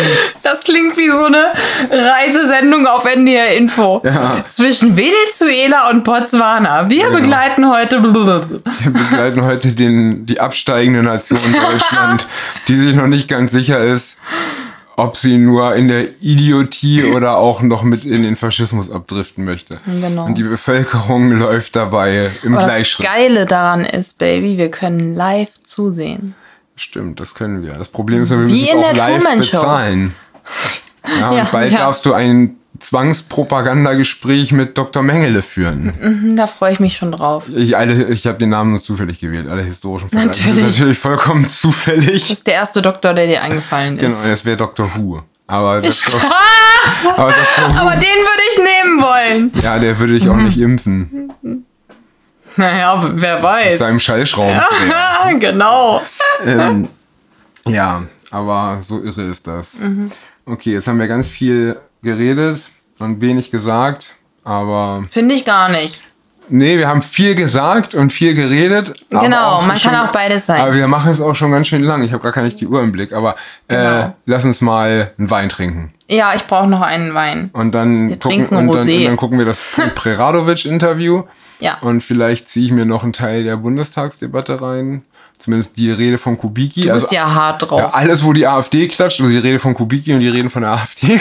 Das 0.43 0.61
klingt 0.61 0.97
wie 0.97 1.11
so 1.11 1.27
eine 1.27 1.49
Reisesendung 1.91 2.87
auf 2.87 3.05
NDR 3.05 3.55
Info. 3.55 4.01
Ja. 4.03 4.33
Zwischen 4.49 4.97
Venezuela 4.97 5.91
und 5.91 6.03
Botswana. 6.03 6.89
Wir 6.89 7.05
Genau. 7.09 7.19
begleiten 7.19 7.69
heute. 7.71 8.03
Wir 8.03 8.91
begleiten 8.91 9.45
heute 9.45 9.69
den, 9.73 10.25
die 10.25 10.41
absteigende 10.41 11.03
Nation 11.03 11.39
Deutschland, 11.53 12.27
die 12.69 12.77
sich 12.79 12.95
noch 12.97 13.07
nicht 13.07 13.29
ganz 13.29 13.53
sicher 13.53 13.81
ist, 13.85 14.17
ob 14.97 15.17
sie 15.17 15.39
nur 15.39 15.75
in 15.75 15.89
der 15.89 16.07
Idiotie 16.21 17.05
oder 17.05 17.37
auch 17.37 17.63
noch 17.63 17.83
mit 17.83 18.05
in 18.05 18.23
den 18.23 18.37
Faschismus 18.37 18.91
abdriften 18.91 19.45
möchte. 19.45 19.79
Genau. 19.87 20.25
Und 20.27 20.39
die 20.39 20.43
Bevölkerung 20.43 21.33
läuft 21.33 21.77
dabei 21.77 22.31
im 22.43 22.55
das 22.55 22.65
Gleichschritt. 22.65 23.07
Geile 23.07 23.47
daran 23.47 23.85
ist, 23.85 24.19
Baby, 24.19 24.57
wir 24.59 24.71
können 24.71 25.15
live 25.15 25.63
zusehen. 25.63 26.35
Stimmt, 26.77 27.21
das 27.21 27.35
können 27.35 27.63
wir. 27.63 27.73
Das 27.75 27.89
Problem 27.89 28.23
ist, 28.23 28.31
wir 28.31 28.39
Wie 28.49 28.63
müssen 28.63 28.65
es 28.65 28.75
auch 28.75 28.97
live 28.97 29.23
Truman 29.23 29.39
bezahlen. 29.39 30.15
Ja, 31.21 31.29
und 31.29 31.37
Ja, 31.37 31.49
bald 31.53 31.71
ja. 31.71 31.79
darfst 31.81 32.07
du 32.07 32.15
ein 32.15 32.57
Zwangspropagandagespräch 32.81 34.53
mit 34.53 34.77
Dr. 34.77 35.03
Mengele 35.03 35.43
führen. 35.43 35.93
Mhm, 36.01 36.37
Da 36.37 36.47
freue 36.47 36.73
ich 36.73 36.81
mich 36.81 36.97
schon 36.97 37.13
drauf. 37.13 37.45
Ich, 37.55 37.77
alle- 37.77 38.09
ich 38.09 38.27
habe 38.27 38.39
den 38.39 38.49
Namen 38.51 38.71
nur 38.73 38.83
zufällig 38.83 39.21
gewählt, 39.21 39.49
alle 39.49 39.63
historischen 39.63 40.07
ist 40.09 40.15
Natürlich. 40.15 40.65
natürlich 40.65 40.99
vollkommen 40.99 41.45
zufällig. 41.45 42.23
Das 42.23 42.31
ist 42.39 42.47
der 42.47 42.55
erste 42.55 42.83
Doktor, 42.83 43.15
der 43.15 43.27
dir 43.27 43.43
eingefallen 43.43 43.97
ist. 43.99 44.03
Genau, 44.03 44.17
das 44.27 44.45
wäre 44.45 44.57
Dr. 44.57 44.89
Who. 44.97 45.23
Aber, 45.47 45.81
Dr. 45.83 46.21
aber 47.17 47.33
Dr. 47.33 47.69
Who, 47.69 47.79
Aber 47.81 47.91
den 47.93 48.01
würde 48.03 48.43
ich 48.53 48.59
nehmen 48.59 49.03
wollen. 49.03 49.53
ja, 49.63 49.79
der 49.79 49.99
würde 49.99 50.15
dich 50.19 50.29
auch 50.29 50.37
nicht 50.37 50.59
impfen. 50.59 51.33
Naja, 52.57 53.03
wer 53.15 53.35
Mit 53.37 53.43
weiß. 53.45 53.79
seinem 53.79 53.99
Schallschraubendreher. 54.01 54.67
Ah, 54.95 55.33
genau. 55.39 56.03
ähm, 56.47 56.89
ja, 57.67 58.03
aber 58.31 58.79
so 58.83 59.03
irre 59.03 59.23
ist 59.23 59.47
das. 59.47 59.75
Mhm. 59.79 60.11
Okay, 60.47 60.73
jetzt 60.75 60.87
haben 60.87 60.99
wir 61.01 61.09
ganz 61.09 61.29
viel 61.29 61.77
geredet 62.05 62.63
und 63.01 63.21
wenig 63.21 63.51
gesagt. 63.51 64.15
Aber 64.45 65.05
Finde 65.11 65.35
ich 65.35 65.45
gar 65.45 65.69
nicht. 65.71 66.03
nee, 66.51 66.77
wir 66.79 66.87
haben 66.87 67.01
viel 67.03 67.35
gesagt 67.35 67.95
und 67.95 68.13
viel 68.13 68.35
geredet. 68.35 68.95
aber 69.11 69.21
Genau, 69.25 69.63
man 69.63 69.77
schon- 69.79 69.91
kann 69.91 70.07
auch 70.07 70.13
beides 70.13 70.47
sein. 70.47 70.61
Aber 70.61 70.75
wir 70.75 70.87
machen 70.87 71.11
es 71.13 71.21
auch 71.21 71.35
schon 71.35 71.51
ganz 71.51 71.67
schön 71.67 71.83
lang. 71.83 72.03
Ich 72.03 72.13
habe 72.13 72.23
gar 72.23 72.31
keine 72.33 72.51
die 72.51 72.67
Uhr 72.67 72.83
im 72.83 72.93
Blick. 72.93 73.13
Aber 73.13 73.35
äh, 73.69 73.75
Genau. 73.77 74.17
lass 74.27 74.45
uns 74.45 74.61
mal 74.61 75.13
einen 75.19 75.31
Wein 75.31 75.49
trinken. 75.49 75.93
Ja, 76.09 76.35
ich 76.35 76.45
brauche 76.47 76.67
noch 76.69 76.83
einen 76.83 77.15
Wein. 77.15 77.49
Und 77.55 77.75
dann, 77.75 78.11
Wir 78.11 78.17
gucken, 78.19 78.31
trinken 78.49 78.57
und 78.69 78.77
dann, 78.77 78.87
und 78.89 79.05
dann 79.07 79.17
gucken 79.17 79.39
wir 79.39 79.47
das 79.47 79.61
Preradovic-Interview. 79.95 81.23
Ja. 81.61 81.79
Und 81.81 82.03
vielleicht 82.03 82.49
ziehe 82.49 82.67
ich 82.67 82.73
mir 82.73 82.85
noch 82.85 83.05
einen 83.05 83.13
Teil 83.15 83.45
der 83.45 83.57
Bundestagsdebatte 83.57 84.61
rein. 84.61 85.03
Zumindest 85.45 85.77
die 85.77 85.91
Rede 85.91 86.17
von 86.17 86.39
Kubicki. 86.39 86.85
Du 86.85 86.93
also 86.93 87.05
bist 87.05 87.13
ja 87.13 87.35
hart 87.35 87.69
drauf. 87.69 87.79
ja, 87.79 87.89
alles, 87.89 88.25
wo 88.25 88.33
die 88.33 88.47
AfD 88.47 88.89
klatscht, 88.89 89.21
also 89.21 89.31
die 89.31 89.37
Rede 89.37 89.59
von 89.59 89.75
Kubicki 89.75 90.15
und 90.15 90.21
die 90.21 90.29
Reden 90.29 90.49
von 90.49 90.63
der 90.63 90.71
AfD. 90.71 91.07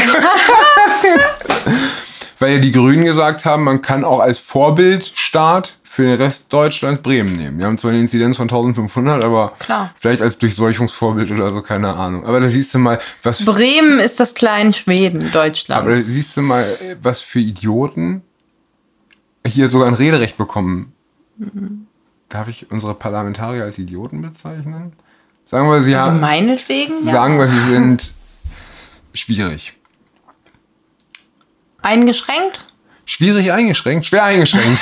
Weil 2.39 2.53
ja 2.53 2.59
die 2.59 2.71
Grünen 2.71 3.03
gesagt 3.03 3.43
haben, 3.43 3.65
man 3.65 3.81
kann 3.81 4.05
auch 4.05 4.21
als 4.21 4.39
Vorbildstaat 4.39 5.77
für 5.83 6.03
den 6.03 6.15
Rest 6.15 6.53
Deutschlands 6.53 7.01
Bremen 7.01 7.35
nehmen. 7.35 7.59
Wir 7.59 7.65
haben 7.65 7.77
zwar 7.77 7.91
eine 7.91 7.99
Inzidenz 7.99 8.37
von 8.37 8.45
1500, 8.45 9.21
aber 9.21 9.55
Klar. 9.59 9.93
vielleicht 9.97 10.21
als 10.21 10.37
Durchseuchungsvorbild 10.37 11.29
oder 11.31 11.51
so, 11.51 11.61
keine 11.61 11.93
Ahnung. 11.93 12.25
Aber 12.25 12.39
da 12.39 12.47
siehst 12.47 12.73
du 12.73 12.79
mal, 12.79 12.99
was 13.23 13.43
Bremen 13.43 13.99
ist 13.99 14.21
das 14.21 14.35
kleine 14.35 14.71
Schweden 14.71 15.33
Deutschlands. 15.33 15.85
aber 15.85 15.97
da 15.97 16.01
siehst 16.01 16.37
du 16.37 16.43
mal, 16.43 16.65
was 17.01 17.19
für 17.19 17.41
Idioten 17.41 18.21
hier 19.45 19.67
sogar 19.67 19.89
ein 19.89 19.95
Rederecht 19.95 20.37
bekommen. 20.37 20.93
Darf 22.33 22.47
ich 22.47 22.71
unsere 22.71 22.95
Parlamentarier 22.95 23.63
als 23.63 23.77
Idioten 23.77 24.23
bezeichnen? 24.23 24.93
Sagen 25.45 25.69
wir, 25.69 25.83
sie 25.83 25.93
also 25.93 26.07
haben, 26.07 26.19
meinetwegen, 26.19 27.05
ja. 27.05 27.11
sagen 27.11 27.37
wir, 27.37 27.47
sie 27.47 27.59
sind 27.69 28.11
schwierig. 29.13 29.75
Eingeschränkt? 31.83 32.65
Schwierig 33.05 33.51
eingeschränkt, 33.51 34.07
schwer 34.07 34.23
eingeschränkt. 34.23 34.81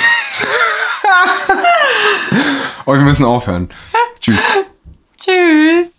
oh, 2.86 2.94
wir 2.94 3.02
müssen 3.02 3.26
aufhören. 3.26 3.68
Tschüss. 4.18 4.40
Tschüss. 5.20 5.91